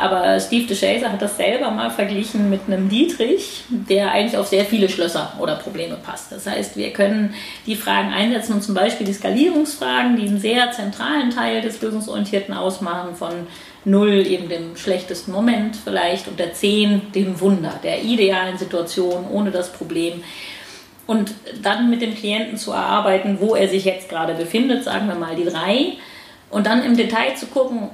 aber 0.00 0.40
Steve 0.40 0.66
DeShazer 0.66 1.12
hat 1.12 1.20
das 1.20 1.36
selber 1.36 1.70
mal 1.70 1.90
verglichen 1.90 2.48
mit 2.48 2.62
einem 2.66 2.88
Dietrich, 2.88 3.64
der 3.68 4.10
eigentlich 4.10 4.36
auf 4.36 4.46
sehr 4.46 4.64
viele 4.64 4.88
Schlösser 4.88 5.34
oder 5.38 5.56
Probleme 5.56 5.96
passt. 5.96 6.32
Das 6.32 6.46
heißt, 6.46 6.76
wir 6.76 6.92
können 6.92 7.34
die 7.66 7.76
Fragen 7.76 8.10
einsetzen 8.10 8.54
und 8.54 8.62
zum 8.62 8.74
Beispiel 8.74 9.06
die 9.06 9.12
Skalierungsfragen, 9.12 10.16
die 10.16 10.26
einen 10.26 10.40
sehr 10.40 10.72
zentralen 10.72 11.30
Teil 11.30 11.60
des 11.60 11.82
Lösungsorientierten 11.82 12.54
ausmachen, 12.54 13.14
von 13.14 13.46
0 13.84 14.26
eben 14.26 14.48
dem 14.48 14.76
schlechtesten 14.76 15.32
Moment 15.32 15.76
vielleicht 15.76 16.28
und 16.28 16.38
der 16.38 16.52
10 16.52 17.12
dem 17.12 17.40
Wunder, 17.40 17.78
der 17.82 18.02
idealen 18.02 18.58
Situation 18.58 19.26
ohne 19.30 19.50
das 19.50 19.72
Problem. 19.72 20.22
Und 21.06 21.32
dann 21.62 21.90
mit 21.90 22.02
dem 22.02 22.14
Klienten 22.14 22.56
zu 22.56 22.72
erarbeiten, 22.72 23.38
wo 23.40 23.54
er 23.54 23.68
sich 23.68 23.84
jetzt 23.84 24.08
gerade 24.08 24.34
befindet, 24.34 24.84
sagen 24.84 25.08
wir 25.08 25.16
mal 25.16 25.34
die 25.34 25.44
3. 25.44 25.94
Und 26.50 26.66
dann 26.66 26.84
im 26.84 26.96
Detail 26.96 27.34
zu 27.34 27.46
gucken, 27.46 27.90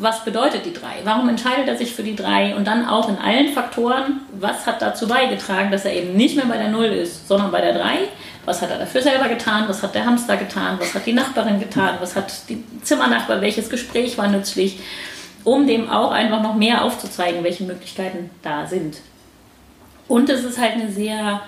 was 0.00 0.24
bedeutet 0.24 0.64
die 0.64 0.72
drei? 0.72 0.96
Warum 1.04 1.28
entscheidet 1.28 1.68
er 1.68 1.76
sich 1.76 1.94
für 1.94 2.02
die 2.02 2.16
drei? 2.16 2.54
Und 2.56 2.66
dann 2.66 2.86
auch 2.86 3.08
in 3.08 3.18
allen 3.18 3.52
Faktoren, 3.52 4.22
was 4.32 4.66
hat 4.66 4.80
dazu 4.80 5.06
beigetragen, 5.06 5.70
dass 5.70 5.84
er 5.84 5.92
eben 5.92 6.16
nicht 6.16 6.36
mehr 6.36 6.46
bei 6.46 6.56
der 6.56 6.68
Null 6.68 6.86
ist, 6.86 7.28
sondern 7.28 7.50
bei 7.50 7.60
der 7.60 7.74
drei? 7.74 7.98
Was 8.46 8.62
hat 8.62 8.70
er 8.70 8.78
dafür 8.78 9.02
selber 9.02 9.28
getan? 9.28 9.64
Was 9.68 9.82
hat 9.82 9.94
der 9.94 10.06
Hamster 10.06 10.36
getan? 10.38 10.78
Was 10.80 10.94
hat 10.94 11.04
die 11.04 11.12
Nachbarin 11.12 11.60
getan? 11.60 11.96
Was 12.00 12.16
hat 12.16 12.32
die 12.48 12.64
Zimmernachbar? 12.82 13.42
Welches 13.42 13.68
Gespräch 13.68 14.16
war 14.16 14.28
nützlich? 14.28 14.78
Um 15.44 15.66
dem 15.66 15.88
auch 15.88 16.10
einfach 16.10 16.42
noch 16.42 16.54
mehr 16.54 16.84
aufzuzeigen, 16.84 17.42
welche 17.44 17.64
Möglichkeiten 17.64 18.30
da 18.42 18.66
sind. 18.66 18.98
Und 20.08 20.28
es 20.28 20.44
ist 20.44 20.58
halt 20.58 20.72
eine 20.72 20.90
sehr 20.90 21.42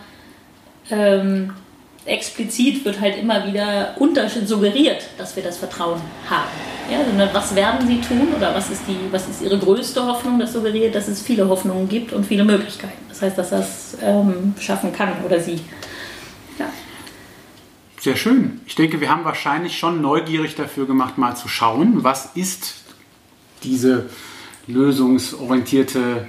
ähm, 0.91 1.53
explizit 2.05 2.85
wird 2.85 3.01
halt 3.01 3.17
immer 3.19 3.47
wieder 3.47 3.95
Unterschied 3.99 4.49
suggeriert, 4.49 5.09
dass 5.19 5.37
wir 5.37 5.43
das 5.43 5.59
Vertrauen 5.59 6.01
haben. 6.29 6.51
Ja, 6.91 6.99
also 6.99 7.35
was 7.35 7.55
werden 7.55 7.87
sie 7.87 8.01
tun 8.01 8.29
oder 8.37 8.55
was 8.55 8.71
ist, 8.71 8.83
die, 8.89 8.97
was 9.13 9.29
ist 9.29 9.41
ihre 9.41 9.59
größte 9.59 10.05
Hoffnung? 10.05 10.39
Das 10.39 10.53
suggeriert, 10.53 10.95
dass 10.95 11.09
es 11.09 11.23
viele 11.23 11.49
Hoffnungen 11.49 11.89
gibt 11.89 12.13
und 12.13 12.27
viele 12.27 12.45
Möglichkeiten. 12.45 12.99
Das 13.09 13.23
heißt, 13.23 13.39
dass 13.39 13.51
das 13.51 13.99
ähm, 14.03 14.55
schaffen 14.59 14.93
kann 14.93 15.13
oder 15.25 15.39
sie. 15.39 15.61
Ja. 16.59 16.67
Sehr 18.01 18.17
schön. 18.17 18.61
Ich 18.67 18.75
denke, 18.75 19.01
wir 19.01 19.09
haben 19.09 19.25
wahrscheinlich 19.25 19.79
schon 19.79 20.03
neugierig 20.03 20.57
dafür 20.57 20.87
gemacht, 20.87 21.19
mal 21.19 21.37
zu 21.37 21.47
schauen, 21.47 22.03
was 22.03 22.31
ist 22.35 22.82
diese 23.65 24.11
lösungsorientierte 24.67 26.27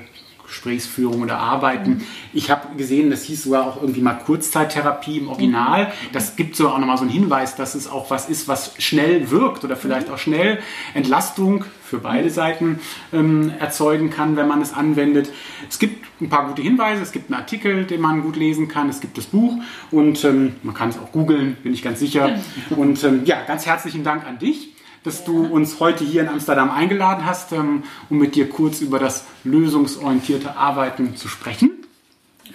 Gesprächsführung 0.54 1.24
oder 1.24 1.40
Arbeiten. 1.40 2.06
Ich 2.32 2.52
habe 2.52 2.76
gesehen, 2.78 3.10
das 3.10 3.24
hieß 3.24 3.44
sogar 3.44 3.66
auch 3.66 3.82
irgendwie 3.82 4.02
mal 4.02 4.14
Kurzzeittherapie 4.14 5.18
im 5.18 5.28
Original. 5.28 5.92
Das 6.12 6.36
gibt 6.36 6.56
so 6.56 6.70
auch 6.70 6.78
nochmal 6.78 6.98
so 6.98 7.04
einen 7.04 7.12
Hinweis, 7.12 7.56
dass 7.56 7.74
es 7.74 7.90
auch 7.90 8.12
was 8.12 8.30
ist, 8.30 8.48
was 8.48 8.76
schnell 8.78 9.32
wirkt 9.32 9.64
oder 9.64 9.76
vielleicht 9.76 10.12
auch 10.12 10.20
schnell 10.20 10.60
Entlastung 10.94 11.66
für 11.84 11.98
beide 11.98 12.30
Seiten 12.30 12.80
ähm, 13.12 13.52
erzeugen 13.60 14.12
kann, 14.12 14.36
wenn 14.36 14.48
man 14.48 14.62
es 14.62 14.74
anwendet. 14.74 15.30
Es 15.70 15.80
gibt 15.80 16.06
ein 16.22 16.30
paar 16.30 16.48
gute 16.48 16.62
Hinweise, 16.62 17.02
es 17.02 17.12
gibt 17.12 17.32
einen 17.32 17.40
Artikel, 17.40 17.86
den 17.86 18.00
man 18.00 18.22
gut 18.22 18.36
lesen 18.36 18.68
kann, 18.68 18.90
es 18.90 19.02
gibt 19.02 19.18
das 19.18 19.26
Buch. 19.26 19.56
Und 19.90 20.24
ähm, 20.24 20.56
man 20.62 20.76
kann 20.76 20.90
es 20.90 21.00
auch 21.00 21.12
googeln, 21.12 21.58
bin 21.64 21.74
ich 21.74 21.82
ganz 21.82 22.00
sicher. 22.00 22.40
Und 22.70 23.04
ähm, 23.04 23.22
ja, 23.26 23.44
ganz 23.44 23.66
herzlichen 23.66 24.04
Dank 24.04 24.26
an 24.26 24.38
dich 24.38 24.73
dass 25.04 25.24
du 25.24 25.46
uns 25.46 25.80
heute 25.80 26.04
hier 26.04 26.22
in 26.22 26.30
Amsterdam 26.30 26.72
eingeladen 26.72 27.26
hast, 27.26 27.52
ähm, 27.52 27.84
um 28.10 28.18
mit 28.18 28.36
dir 28.36 28.50
kurz 28.50 28.82
über 28.82 29.00
das 29.00 29.26
lösungsorientierte 29.44 30.56
Arbeiten 30.56 31.16
zu 31.16 31.28
sprechen. 31.28 31.72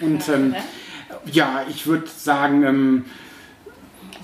Und 0.01 0.27
ähm, 0.29 0.55
ja, 1.31 1.65
ich 1.69 1.87
würde 1.87 2.07
sagen, 2.07 2.63
ähm, 2.63 3.05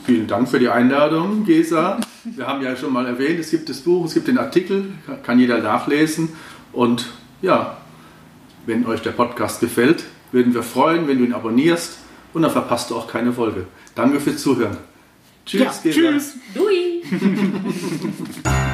Vielen 0.06 0.28
Dank 0.28 0.48
für 0.48 0.60
die 0.60 0.70
Einladung, 0.70 1.46
Gesa. 1.46 2.00
Wir 2.26 2.46
haben 2.46 2.62
ja 2.62 2.76
schon 2.76 2.94
mal 2.94 3.08
erwähnt, 3.08 3.40
es 3.40 3.50
gibt 3.50 3.70
das 3.70 3.80
Buch, 3.80 4.06
es 4.06 4.14
gibt 4.14 4.28
den 4.28 4.38
Artikel, 4.38 4.92
kann 5.24 5.40
jeder 5.40 5.64
nachlesen. 5.64 6.30
Und 6.72 7.08
ja, 7.42 7.78
wenn 8.68 8.86
euch 8.86 9.02
der 9.02 9.14
Podcast 9.14 9.62
gefällt, 9.62 10.04
würden 10.32 10.54
wir 10.54 10.62
freuen, 10.62 11.08
wenn 11.08 11.18
du 11.18 11.26
ihn 11.26 11.34
abonnierst 11.34 11.98
und 12.34 12.44
dann 12.44 12.52
verpasst 12.52 12.92
du 12.92 12.96
auch 12.96 13.08
keine 13.08 13.34
Folge. 13.34 13.66
Danke 13.96 14.20
fürs 14.20 14.44
Zuhören. 14.44 14.78
Tschüss, 15.44 15.82
ja, 15.84 15.92
Tschüss. 15.92 16.36
Dui. 16.54 16.85
Ha 17.08 18.62